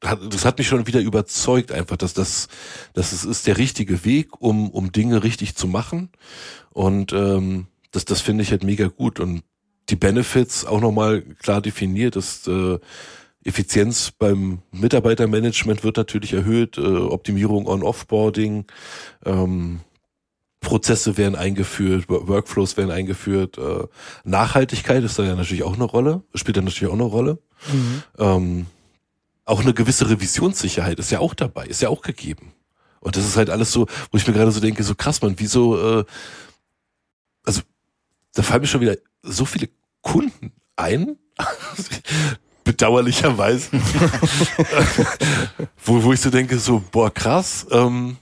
[0.00, 2.48] das hat mich schon wieder überzeugt einfach, dass das,
[2.94, 6.10] dass es ist der richtige Weg, um um Dinge richtig zu machen
[6.70, 9.42] und ähm, das das finde ich halt mega gut und
[9.88, 12.78] die Benefits auch nochmal klar definiert, dass äh,
[13.44, 18.66] Effizienz beim Mitarbeitermanagement wird natürlich erhöht, äh, Optimierung on Offboarding,
[19.24, 19.80] ähm,
[20.60, 23.86] Prozesse werden eingeführt, Workflows werden eingeführt, äh,
[24.24, 27.38] Nachhaltigkeit ist da ja natürlich auch eine Rolle, spielt da natürlich auch eine Rolle.
[27.72, 28.02] Mhm.
[28.18, 28.66] Ähm,
[29.50, 32.52] auch eine gewisse Revisionssicherheit ist ja auch dabei, ist ja auch gegeben.
[33.00, 35.38] Und das ist halt alles so, wo ich mir gerade so denke, so krass, man,
[35.38, 36.04] wieso, äh,
[37.44, 37.62] also
[38.34, 39.68] da fallen mir schon wieder so viele
[40.02, 41.16] Kunden ein,
[42.64, 43.70] bedauerlicherweise,
[45.84, 48.18] wo, wo ich so denke, so, boah, krass, ähm,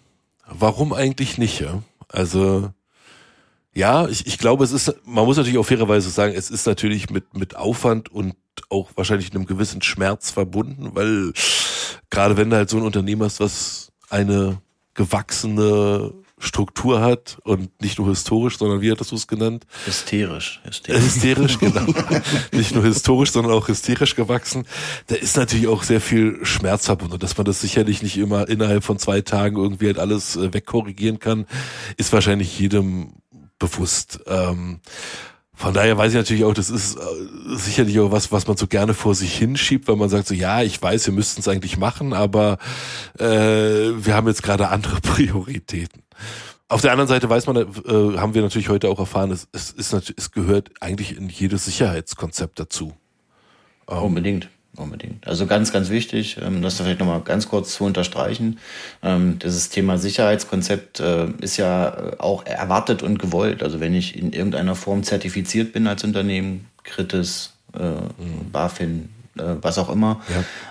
[0.47, 1.83] warum eigentlich nicht, ja?
[2.09, 2.73] Also
[3.75, 7.11] ja, ich, ich glaube, es ist, man muss natürlich auch fairerweise sagen, es ist natürlich
[7.11, 8.35] mit, mit Aufwand und
[8.69, 11.33] auch wahrscheinlich einem gewissen Schmerz verbunden, weil
[12.11, 14.61] gerade wenn du halt so ein Unternehmen hast, was eine
[14.95, 19.67] gewachsene Struktur hat und nicht nur historisch, sondern wie hattest du es genannt?
[19.87, 20.61] Hysterisch.
[20.65, 21.87] Hysterisch, hysterisch genau.
[22.53, 24.65] nicht nur historisch, sondern auch hysterisch gewachsen.
[25.09, 27.19] Da ist natürlich auch sehr viel Schmerz verbunden.
[27.19, 31.19] Dass man das sicherlich nicht immer innerhalb von zwei Tagen irgendwie halt alles äh, wegkorrigieren
[31.19, 31.47] kann,
[31.97, 33.15] ist wahrscheinlich jedem
[33.59, 34.21] bewusst.
[34.27, 34.81] Ähm,
[35.59, 37.01] von daher weiß ich natürlich auch, das ist äh,
[37.57, 40.63] sicherlich auch was, was man so gerne vor sich hinschiebt, weil man sagt so, ja,
[40.63, 42.59] ich weiß, wir müssten es eigentlich machen, aber
[43.19, 46.05] äh, wir haben jetzt gerade andere Prioritäten.
[46.69, 47.65] Auf der anderen Seite weiß man, äh,
[48.19, 52.61] haben wir natürlich heute auch erfahren, es, es, ist, es gehört eigentlich in jedes Sicherheitskonzept
[52.61, 52.93] dazu.
[53.89, 54.49] Ähm, Unbedingt.
[54.79, 55.27] Unbedingt.
[55.27, 58.61] Also ganz, ganz wichtig, ähm, das vielleicht nochmal ganz kurz zu unterstreichen.
[59.03, 63.65] Ähm, dieses Thema Sicherheitskonzept äh, ist ja äh, auch erwartet und gewollt.
[63.65, 68.53] Also wenn ich in irgendeiner Form zertifiziert bin als Unternehmen, Kritis, äh, mhm.
[68.53, 70.21] BaFin, was auch immer,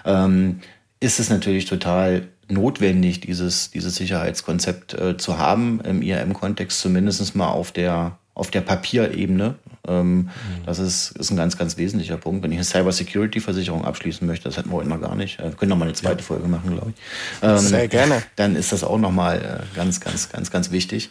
[0.04, 0.26] ja.
[0.26, 0.60] Ähm,
[1.00, 7.72] ist es natürlich total notwendig, dieses, dieses Sicherheitskonzept zu haben, im IAM-Kontext zumindest mal auf
[7.72, 9.56] der auf der Papierebene.
[9.88, 10.30] Ähm, mhm.
[10.66, 12.44] Das ist, ist ein ganz, ganz wesentlicher Punkt.
[12.44, 15.40] Wenn ich eine Cyber-Security-Versicherung abschließen möchte, das hatten wir heute mal gar nicht.
[15.40, 16.24] Wir können noch mal eine zweite ja.
[16.24, 17.02] Folge machen, glaube ich.
[17.42, 18.22] Ähm, Sehr gerne.
[18.36, 21.10] Dann ist das auch noch mal äh, ganz, ganz, ganz, ganz wichtig.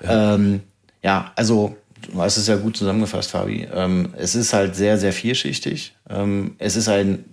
[0.00, 0.60] Ja, ähm,
[1.02, 1.76] ja also
[2.08, 3.66] du hast es ja gut zusammengefasst, Fabi.
[3.74, 5.96] Ähm, es ist halt sehr, sehr vielschichtig.
[6.08, 7.24] Ähm, es ist ein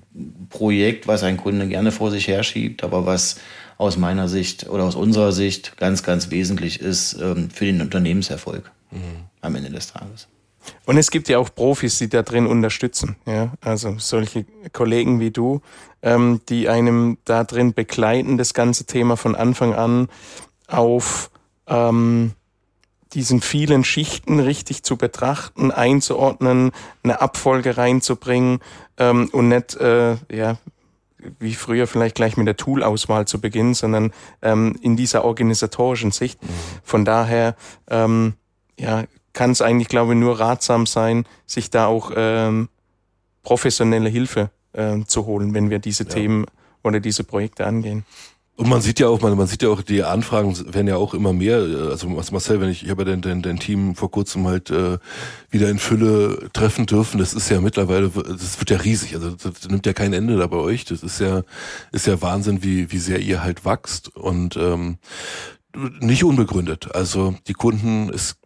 [0.50, 3.36] Projekt, was ein Kunde gerne vor sich herschiebt, aber was
[3.78, 8.72] aus meiner Sicht oder aus unserer Sicht ganz, ganz wesentlich ist ähm, für den Unternehmenserfolg
[8.92, 9.26] mhm.
[9.42, 10.28] am Ende des Tages.
[10.86, 13.16] Und es gibt ja auch Profis, die da drin unterstützen.
[13.26, 15.62] Ja, also solche Kollegen wie du,
[16.02, 20.10] ähm, die einem da drin begleiten, das ganze Thema von Anfang an
[20.68, 21.30] auf
[21.68, 22.34] ähm,
[23.14, 26.72] diesen vielen Schichten richtig zu betrachten, einzuordnen,
[27.04, 28.60] eine Abfolge reinzubringen
[28.98, 30.58] ähm, und nicht äh, ja
[31.40, 36.42] wie früher vielleicht gleich mit der Toolauswahl zu beginnen, sondern ähm, in dieser organisatorischen Sicht.
[36.42, 36.48] Mhm.
[36.84, 37.56] Von daher
[37.90, 38.36] ähm,
[38.78, 42.70] ja, kann es eigentlich, glaube ich, nur ratsam sein, sich da auch ähm,
[43.44, 46.10] professionelle Hilfe äh, zu holen, wenn wir diese ja.
[46.10, 46.46] Themen
[46.84, 48.04] oder diese Projekte angehen.
[48.58, 51.14] Und man sieht ja auch, man, man sieht ja auch, die Anfragen werden ja auch
[51.14, 51.58] immer mehr.
[51.58, 54.98] Also Marcel, wenn ich, ich habe ja dein, dein, dein Team vor kurzem halt äh,
[55.52, 57.20] wieder in Fülle treffen dürfen.
[57.20, 59.14] Das ist ja mittlerweile, das wird ja riesig.
[59.14, 60.86] Also das nimmt ja kein Ende da bei euch.
[60.86, 61.44] Das ist ja,
[61.92, 64.16] ist ja Wahnsinn, wie, wie sehr ihr halt wachst.
[64.16, 64.98] Und ähm,
[66.00, 66.94] nicht unbegründet.
[66.96, 68.40] Also die Kunden ist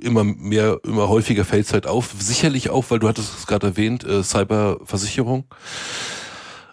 [0.00, 2.14] immer mehr, immer häufiger fällt halt auf.
[2.18, 5.44] Sicherlich auch, weil du hattest es gerade erwähnt, äh, Cyberversicherung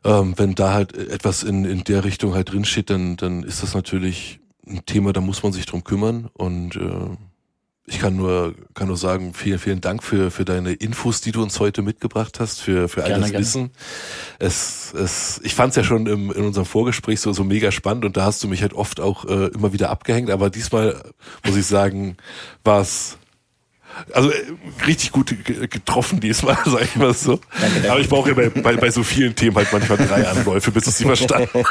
[0.04, 3.74] ähm, wenn da halt etwas in, in der Richtung halt drinsteht, dann, dann ist das
[3.74, 7.18] natürlich ein Thema, da muss man sich drum kümmern und äh,
[7.90, 11.42] ich kann nur, kann nur sagen, vielen, vielen Dank für, für deine Infos, die du
[11.42, 13.72] uns heute mitgebracht hast, für, für all das Wissen.
[14.38, 18.06] Es, es, ich fand es ja schon im, in unserem Vorgespräch so, so mega spannend
[18.06, 21.02] und da hast du mich halt oft auch äh, immer wieder abgehängt, aber diesmal
[21.44, 22.18] muss ich sagen,
[22.64, 23.18] war es
[24.14, 24.36] also äh,
[24.86, 27.40] richtig gut getroffen diesmal, sag ich mal so.
[27.60, 27.92] Danke, danke.
[27.92, 30.88] Aber ich brauche ja bei, bei, bei so vielen Themen halt manchmal drei Anläufe, bis
[30.88, 31.64] ich sie verstanden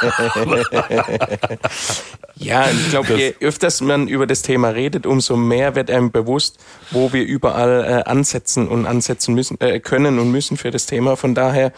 [2.37, 6.59] Ja, ich glaube, je öfters man über das Thema redet, umso mehr wird einem bewusst,
[6.91, 11.17] wo wir überall äh, ansetzen und ansetzen müssen, äh, können und müssen für das Thema.
[11.17, 11.73] Von daher,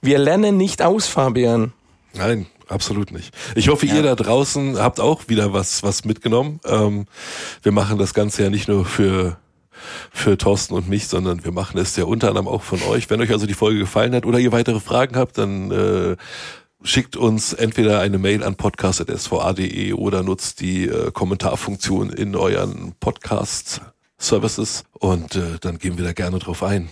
[0.00, 1.72] wir lernen nicht aus, Fabian.
[2.14, 3.34] Nein, absolut nicht.
[3.56, 3.96] Ich hoffe, ja.
[3.96, 6.60] ihr da draußen habt auch wieder was, was mitgenommen.
[6.64, 7.06] Ähm,
[7.62, 9.38] wir machen das Ganze ja nicht nur für
[10.10, 13.10] für Thorsten und mich, sondern wir machen es ja unter anderem auch von euch.
[13.10, 16.16] Wenn euch also die Folge gefallen hat oder ihr weitere Fragen habt, dann äh,
[16.82, 23.80] schickt uns entweder eine Mail an podcast.sva.de oder nutzt die äh, Kommentarfunktion in euren Podcast
[24.18, 26.88] Services und äh, dann gehen wir da gerne drauf ein.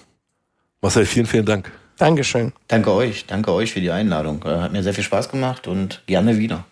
[0.82, 1.72] Marcel, vielen, vielen Dank.
[1.97, 2.53] Dankeschön.
[2.68, 3.24] Danke euch.
[3.26, 4.43] Danke euch für die Einladung.
[4.45, 6.64] Äh, hat mir sehr viel Spaß gemacht und gerne wieder.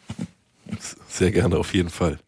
[1.08, 2.18] Sehr gerne, auf jeden Fall.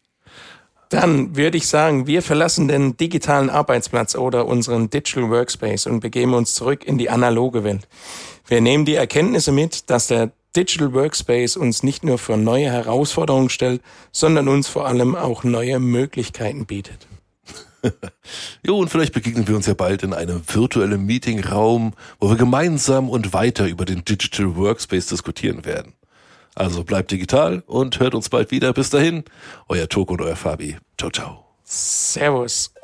[0.95, 6.33] Dann würde ich sagen, wir verlassen den digitalen Arbeitsplatz oder unseren Digital Workspace und begeben
[6.33, 7.85] uns zurück in die analoge Welt.
[8.47, 13.49] Wir nehmen die Erkenntnisse mit, dass der Digital Workspace uns nicht nur für neue Herausforderungen
[13.49, 13.81] stellt,
[14.13, 17.07] sondern uns vor allem auch neue Möglichkeiten bietet.
[18.65, 21.91] jo, und vielleicht begegnen wir uns ja bald in einem virtuellen Meetingraum,
[22.21, 25.91] wo wir gemeinsam und weiter über den Digital Workspace diskutieren werden.
[26.55, 28.73] Also bleibt digital und hört uns bald wieder.
[28.73, 29.25] Bis dahin,
[29.67, 30.77] euer Toko und euer Fabi.
[30.97, 31.45] Ciao, ciao.
[31.63, 32.74] Servus.